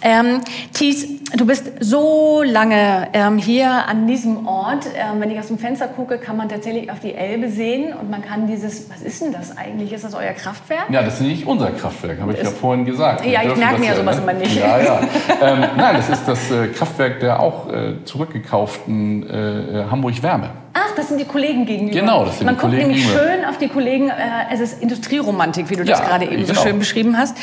Ähm, 0.00 0.40
Thies, 0.72 1.06
du 1.36 1.46
bist 1.46 1.70
so 1.80 2.42
lange 2.42 3.08
ähm, 3.12 3.38
hier 3.38 3.88
an 3.88 4.06
diesem 4.06 4.46
Ort. 4.46 4.86
Ähm, 4.96 5.20
wenn 5.20 5.30
ich 5.30 5.38
aus 5.38 5.48
dem 5.48 5.58
Fenster 5.58 5.86
gucke, 5.88 6.18
kann 6.18 6.36
man 6.36 6.48
tatsächlich 6.48 6.90
auf 6.94 7.00
die 7.00 7.14
Elbe 7.14 7.48
sehen 7.50 7.92
und 7.92 8.08
man 8.08 8.22
kann 8.22 8.46
dieses, 8.46 8.88
was 8.88 9.02
ist 9.02 9.20
denn 9.20 9.32
das 9.32 9.56
eigentlich? 9.56 9.92
Ist 9.92 10.04
das 10.04 10.14
euer 10.14 10.32
Kraftwerk? 10.32 10.88
Ja, 10.90 11.02
das 11.02 11.14
ist 11.14 11.22
nicht 11.22 11.46
unser 11.46 11.72
Kraftwerk, 11.72 12.20
habe 12.20 12.32
ich 12.32 12.42
ja 12.42 12.50
vorhin 12.50 12.84
gesagt. 12.84 13.26
Ja, 13.26 13.42
ich 13.42 13.56
merke 13.56 13.80
mir 13.80 13.88
ja 13.88 13.96
sowas 13.96 14.16
ne? 14.16 14.22
immer 14.22 14.32
nicht. 14.34 14.56
Ja, 14.56 14.78
ja. 14.80 15.00
ähm, 15.42 15.64
nein, 15.76 15.96
das 15.96 16.08
ist 16.08 16.24
das 16.26 16.50
äh, 16.52 16.68
Kraftwerk 16.68 17.18
der 17.18 17.40
auch 17.40 17.68
äh, 17.72 18.04
zurückgekauften 18.04 19.28
äh, 19.28 19.84
Hamburg 19.90 20.22
Wärme. 20.22 20.50
Ach, 20.72 20.94
das 20.96 21.08
sind 21.08 21.20
die 21.20 21.24
Kollegen 21.24 21.66
gegenüber. 21.66 21.98
Genau, 21.98 22.24
das 22.24 22.38
sind 22.38 22.46
Man 22.46 22.54
die 22.54 22.60
Kollegen 22.60 22.82
guckt 22.84 22.96
nämlich 22.96 23.12
gegenüber. 23.12 23.34
schön 23.34 23.44
auf 23.44 23.58
die 23.58 23.68
Kollegen. 23.68 24.08
Äh, 24.10 24.12
es 24.52 24.60
ist 24.60 24.80
Industrieromantik, 24.82 25.70
wie 25.70 25.76
du 25.76 25.84
das 25.84 25.98
Ja, 25.98 26.06
gerade 26.06 26.26
eben 26.26 26.46
genau. 26.46 26.54
so 26.54 26.60
schön 26.62 26.78
beschrieben 26.78 27.18
hast. 27.18 27.36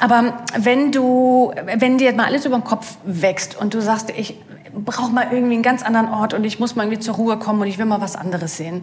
Aber 0.00 0.34
wenn 0.56 0.92
du, 0.92 1.52
wenn 1.76 1.98
dir 1.98 2.12
mal 2.14 2.26
alles 2.26 2.46
über 2.46 2.56
den 2.56 2.64
Kopf 2.64 2.96
wächst 3.04 3.60
und 3.60 3.74
du 3.74 3.80
sagst, 3.80 4.12
ich 4.16 4.36
brauche 4.84 5.12
mal 5.12 5.26
irgendwie 5.30 5.54
einen 5.54 5.62
ganz 5.62 5.82
anderen 5.82 6.08
Ort 6.08 6.34
und 6.34 6.44
ich 6.44 6.58
muss 6.58 6.76
mal 6.76 6.84
irgendwie 6.84 7.00
zur 7.00 7.14
Ruhe 7.16 7.38
kommen 7.38 7.60
und 7.62 7.66
ich 7.68 7.78
will 7.78 7.86
mal 7.86 8.00
was 8.00 8.16
anderes 8.16 8.56
sehen. 8.56 8.82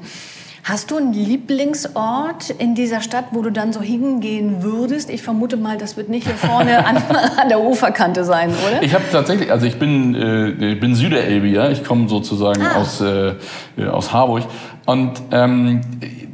Hast 0.63 0.89
du 0.89 0.97
einen 0.97 1.13
Lieblingsort 1.13 2.49
in 2.49 2.73
dieser 2.73 3.01
Stadt, 3.01 3.25
wo 3.33 3.43
du 3.43 3.51
dann 3.51 3.71
so 3.71 3.81
hingehen 3.81 4.63
würdest? 4.63 5.11
Ich 5.11 5.21
vermute 5.21 5.57
mal, 5.57 5.77
das 5.77 5.95
wird 5.95 6.09
nicht 6.09 6.25
hier 6.25 6.35
vorne 6.35 6.83
an, 6.87 6.97
an 6.97 7.49
der 7.49 7.61
Uferkante 7.61 8.23
sein, 8.23 8.49
oder? 8.49 8.81
Ich 8.81 8.95
habe 8.95 9.03
tatsächlich, 9.11 9.51
also 9.51 9.67
ich 9.67 9.77
bin, 9.77 10.15
äh, 10.15 10.71
ich 10.73 10.79
bin 10.79 10.95
Süderelbier, 10.95 11.69
ich 11.69 11.83
komme 11.83 12.09
sozusagen 12.09 12.63
Ah. 12.63 12.77
aus, 12.81 12.99
äh, 12.99 13.35
äh, 13.77 13.87
aus 13.87 14.11
Harburg 14.11 14.43
und 14.87 15.21
ähm, 15.31 15.81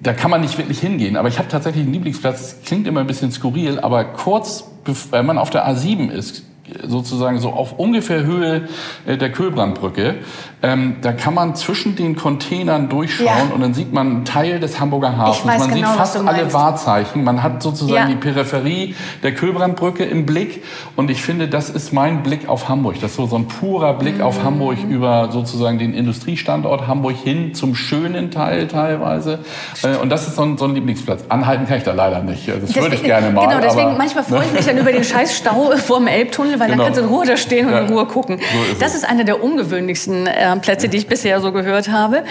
da 0.02 0.14
kann 0.14 0.32
man 0.32 0.40
nicht 0.40 0.58
wirklich 0.58 0.80
hingehen. 0.80 1.18
Aber 1.18 1.28
ich 1.28 1.38
habe 1.38 1.50
tatsächlich 1.50 1.84
einen 1.84 1.94
Lieblingsplatz, 1.94 2.40
das 2.42 2.62
klingt 2.64 2.88
immer 2.88 3.02
ein 3.02 3.08
bisschen 3.08 3.34
skurril, 3.34 3.80
aber 3.82 4.06
kurz, 4.06 4.64
wenn 5.12 5.26
man 5.26 5.38
auf 5.38 5.50
der 5.50 5.68
A7 5.68 6.10
ist, 6.10 6.44
sozusagen 6.84 7.40
so 7.40 7.52
auf 7.52 7.78
ungefähr 7.78 8.24
Höhe 8.24 8.68
äh, 9.06 9.18
der 9.18 9.32
Köhlbrandbrücke, 9.32 10.16
ähm, 10.64 10.98
da 11.02 11.12
kann 11.12 11.34
man 11.34 11.56
zwischen 11.56 11.96
den 11.96 12.16
Containern 12.16 12.88
durchschauen 12.90 13.26
Ja. 13.26 13.56
und 13.56 13.62
dann 13.62 13.74
sieht 13.74 13.92
man 13.94 14.08
einen 14.08 14.26
Teil 14.26 14.60
des 14.60 14.80
Hamburger 14.80 15.18
Hafens. 15.18 15.46
weiß 15.48 15.60
man 15.62 15.70
genau, 15.76 15.88
sieht 15.90 15.98
fast 15.98 16.18
alle. 16.18 16.54
Wahrzeichen. 16.54 17.24
Man 17.24 17.42
hat 17.42 17.64
sozusagen 17.64 17.94
Ja. 17.96 18.06
die 18.08 18.16
Peripherie 18.16 18.96
der 19.24 19.34
Köhlbrandbrücke 19.34 20.04
im 20.06 20.26
Blick. 20.26 20.64
Und 20.96 21.10
ich 21.10 21.22
finde, 21.24 21.48
das 21.48 21.70
ist 21.70 21.94
mein 21.94 22.22
Blick 22.24 22.48
auf 22.48 22.70
Hamburg. 22.70 22.96
Das 23.02 23.12
ist 23.12 23.18
so, 23.18 23.26
so 23.26 23.38
ein 23.38 23.48
purer 23.48 23.94
Blick 23.96 24.18
Mhm. 24.18 24.22
auf 24.24 24.44
Hamburg 24.44 24.78
über 24.88 25.30
sozusagen 25.32 25.80
den 25.80 25.94
Industriestandort 25.94 26.88
Hamburg 26.88 27.16
hin 27.24 27.54
zum 27.54 27.74
schönen 27.76 28.30
Teil 28.32 28.68
teilweise. 28.68 29.40
Äh, 29.84 29.98
Und 29.98 30.10
das 30.10 30.28
ist 30.28 30.36
so 30.36 30.44
ein, 30.44 30.58
so 30.58 30.66
ein 30.66 30.76
Lieblingsplatz. 30.76 31.24
Anhalten 31.30 31.66
kann 31.68 31.78
ich 31.78 31.84
da 31.84 31.94
leider 31.94 32.22
nicht. 32.22 32.48
Also 32.50 32.68
Das 32.68 32.76
würde 32.76 32.96
ich 32.96 33.04
gerne 33.04 33.32
mal. 33.32 33.48
Genau, 33.48 33.60
deswegen 33.62 33.88
aber, 33.90 33.98
manchmal 33.98 34.24
freue 34.24 34.46
ich 34.46 34.54
mich 34.54 34.66
dann 34.66 34.78
über 34.78 34.92
den 34.92 35.04
scheiß 35.04 35.36
Stau 35.36 35.72
vor 35.78 35.98
dem 35.98 36.08
Elbtunnel, 36.08 36.60
weil 36.60 36.68
Genau. 36.70 36.84
dann 36.84 36.86
kannst 36.94 37.00
du 37.00 37.04
in 37.04 37.10
Ruhe 37.10 37.26
da 37.26 37.36
stehen 37.38 37.66
und 37.68 37.74
Ja, 37.74 37.80
in 37.80 37.88
Ruhe 37.92 38.06
gucken. 38.06 38.38
so 38.40 38.72
ist 38.72 38.82
das 38.82 38.92
es. 38.92 38.98
ist 39.04 39.10
einer 39.10 39.24
der 39.24 39.44
ungewöhnlichsten 39.44 40.28
äh, 40.28 40.51
Plätze, 40.60 40.90
die 40.90 40.98
ich 40.98 41.08
bisher 41.08 41.40
so 41.40 41.54
gehört 41.54 41.88
habe. 41.90 42.26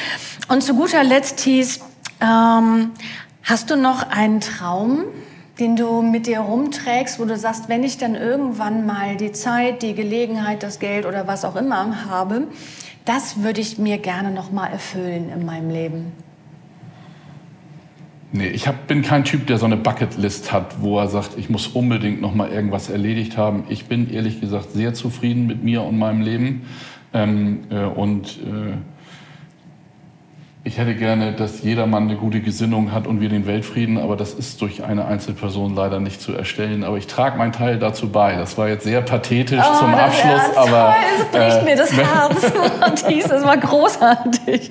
Und 0.48 0.62
zu 0.62 0.74
guter 0.74 1.02
Letzt 1.02 1.40
hieß, 1.40 1.80
ähm, 2.20 2.90
hast 3.42 3.70
du 3.70 3.76
noch 3.76 4.10
einen 4.10 4.40
Traum? 4.40 5.04
den 5.60 5.76
du 5.76 6.00
mit 6.00 6.26
dir 6.26 6.40
rumträgst, 6.40 7.20
wo 7.20 7.26
du 7.26 7.36
sagst, 7.36 7.68
wenn 7.68 7.84
ich 7.84 7.98
dann 7.98 8.14
irgendwann 8.14 8.86
mal 8.86 9.16
die 9.16 9.32
Zeit, 9.32 9.82
die 9.82 9.94
Gelegenheit, 9.94 10.62
das 10.62 10.78
Geld 10.78 11.04
oder 11.04 11.26
was 11.26 11.44
auch 11.44 11.54
immer 11.54 12.06
habe, 12.06 12.46
das 13.04 13.42
würde 13.42 13.60
ich 13.60 13.78
mir 13.78 13.98
gerne 13.98 14.30
noch 14.30 14.50
mal 14.50 14.68
erfüllen 14.68 15.30
in 15.30 15.44
meinem 15.44 15.70
Leben. 15.70 16.12
Nee, 18.32 18.48
ich 18.48 18.68
hab, 18.68 18.86
bin 18.86 19.02
kein 19.02 19.24
Typ, 19.24 19.48
der 19.48 19.58
so 19.58 19.66
eine 19.66 19.76
Bucketlist 19.76 20.52
hat, 20.52 20.80
wo 20.80 20.98
er 21.00 21.08
sagt, 21.08 21.36
ich 21.36 21.50
muss 21.50 21.66
unbedingt 21.66 22.20
noch 22.20 22.32
mal 22.32 22.48
irgendwas 22.48 22.88
erledigt 22.88 23.36
haben. 23.36 23.64
Ich 23.68 23.86
bin 23.86 24.08
ehrlich 24.12 24.40
gesagt 24.40 24.70
sehr 24.72 24.94
zufrieden 24.94 25.46
mit 25.46 25.64
mir 25.64 25.82
und 25.82 25.98
meinem 25.98 26.20
Leben. 26.20 26.62
Ähm, 27.12 27.64
äh, 27.70 27.84
und 27.84 28.38
äh, 28.38 28.76
ich 30.62 30.76
hätte 30.76 30.94
gerne, 30.94 31.32
dass 31.32 31.62
jedermann 31.62 32.02
eine 32.02 32.16
gute 32.16 32.40
Gesinnung 32.40 32.92
hat 32.92 33.06
und 33.06 33.22
wir 33.22 33.30
den 33.30 33.46
Weltfrieden, 33.46 33.96
aber 33.96 34.14
das 34.14 34.34
ist 34.34 34.60
durch 34.60 34.84
eine 34.84 35.06
Einzelperson 35.06 35.74
leider 35.74 36.00
nicht 36.00 36.20
zu 36.20 36.34
erstellen. 36.34 36.84
Aber 36.84 36.98
ich 36.98 37.06
trage 37.06 37.38
meinen 37.38 37.52
Teil 37.52 37.78
dazu 37.78 38.10
bei. 38.10 38.36
Das 38.36 38.58
war 38.58 38.68
jetzt 38.68 38.84
sehr 38.84 39.00
pathetisch 39.00 39.62
zum 39.78 39.88
Oh, 39.88 39.96
das 39.96 40.00
Abschluss, 40.00 40.48
ist 40.50 40.58
aber 40.58 40.94
toll, 40.94 40.94
es 41.18 41.24
bricht 41.24 41.62
äh, 41.62 41.64
mir 41.64 41.76
das 41.76 41.92
Herz. 41.96 42.52
Matthias, 42.80 43.28
das 43.28 43.44
war 43.44 43.56
großartig. 43.56 44.68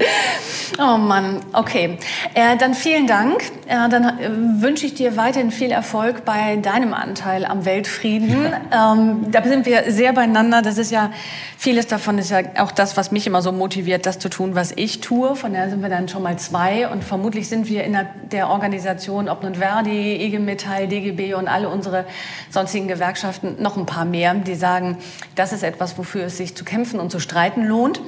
Oh 0.78 0.98
Mann, 0.98 1.40
okay. 1.54 1.98
Äh, 2.36 2.56
dann 2.58 2.76
vielen 2.76 3.08
Dank. 3.08 3.42
Äh, 3.68 3.90
dann 3.90 4.04
äh, 4.04 4.62
wünsche 4.62 4.86
ich 4.86 4.94
dir 4.94 5.18
weiterhin 5.18 5.50
viel 5.50 5.72
Erfolg 5.72 6.24
bei 6.24 6.58
deinem 6.58 6.94
Anteil 6.94 7.46
am 7.46 7.66
Weltfrieden. 7.66 8.54
Ähm, 8.72 9.32
da 9.32 9.44
sind 9.44 9.66
wir 9.66 9.92
sehr 9.92 10.14
beieinander. 10.14 10.62
Das 10.62 10.78
ist 10.78 10.92
ja, 10.92 11.10
vieles 11.58 11.88
davon 11.88 12.20
ist 12.20 12.30
ja 12.30 12.42
auch 12.60 12.72
das, 12.72 12.96
was 12.96 13.12
mich 13.12 13.26
immer 13.26 13.42
so 13.42 13.52
motiviert, 13.52 14.06
das 14.06 14.20
zu 14.20 14.30
tun, 14.30 14.54
was 14.54 14.72
ich 14.76 15.02
tue. 15.02 15.36
Von 15.36 15.54
daher 15.54 15.79
sind 15.80 15.90
wir 15.90 15.96
dann 15.96 16.10
schon 16.10 16.24
mal 16.24 16.38
zwei. 16.38 16.90
Und 16.90 17.06
vermutlich 17.06 17.48
sind 17.48 17.70
wir 17.70 17.86
in 17.86 17.94
der, 17.94 18.08
der 18.34 18.50
Organisation, 18.50 19.30
ob 19.30 19.44
nun 19.44 19.56
Verdi, 19.56 20.22
IG 20.26 20.38
Metall, 20.38 20.90
DGB 20.90 21.36
und 21.36 21.48
alle 21.48 21.70
unsere 21.70 22.04
sonstigen 22.50 22.90
Gewerkschaften, 22.90 23.56
noch 23.62 23.78
ein 23.78 23.86
paar 23.86 24.04
mehr, 24.04 24.34
die 24.34 24.56
sagen, 24.56 24.98
das 25.36 25.54
ist 25.54 25.64
etwas, 25.64 25.98
wofür 25.98 26.26
es 26.26 26.36
sich 26.36 26.54
zu 26.54 26.66
kämpfen 26.66 27.00
und 27.00 27.12
zu 27.12 27.22
streiten 27.22 27.64
lohnt. 27.64 28.02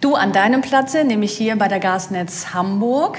Du 0.00 0.16
an 0.16 0.32
deinem 0.32 0.62
Platze, 0.62 1.04
nämlich 1.04 1.32
hier 1.32 1.54
bei 1.54 1.68
der 1.68 1.78
Gasnetz 1.78 2.54
Hamburg. 2.54 3.18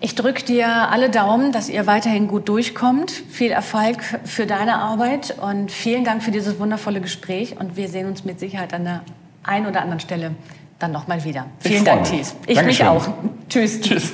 Ich 0.00 0.16
drücke 0.16 0.42
dir 0.42 0.66
alle 0.90 1.08
Daumen, 1.08 1.52
dass 1.52 1.68
ihr 1.68 1.86
weiterhin 1.86 2.26
gut 2.26 2.48
durchkommt. 2.48 3.12
Viel 3.12 3.52
Erfolg 3.52 4.02
für 4.24 4.46
deine 4.46 4.78
Arbeit 4.78 5.36
und 5.40 5.70
vielen 5.70 6.02
Dank 6.02 6.24
für 6.24 6.32
dieses 6.32 6.58
wundervolle 6.58 7.00
Gespräch. 7.00 7.60
Und 7.60 7.76
wir 7.76 7.88
sehen 7.88 8.08
uns 8.08 8.24
mit 8.24 8.40
Sicherheit 8.40 8.74
an 8.74 8.82
der 8.82 9.02
einen 9.44 9.66
oder 9.66 9.82
anderen 9.82 10.00
Stelle 10.00 10.32
dann 10.78 10.92
nochmal 10.92 11.22
wieder. 11.24 11.46
Ich 11.62 11.68
Vielen 11.68 11.84
Dank, 11.84 12.04
Thies. 12.04 12.34
Ich 12.46 12.56
Dankeschön. 12.56 12.66
mich 12.66 12.84
auch. 12.84 13.08
Tschüss. 13.48 13.80
Tschüss. 13.80 14.12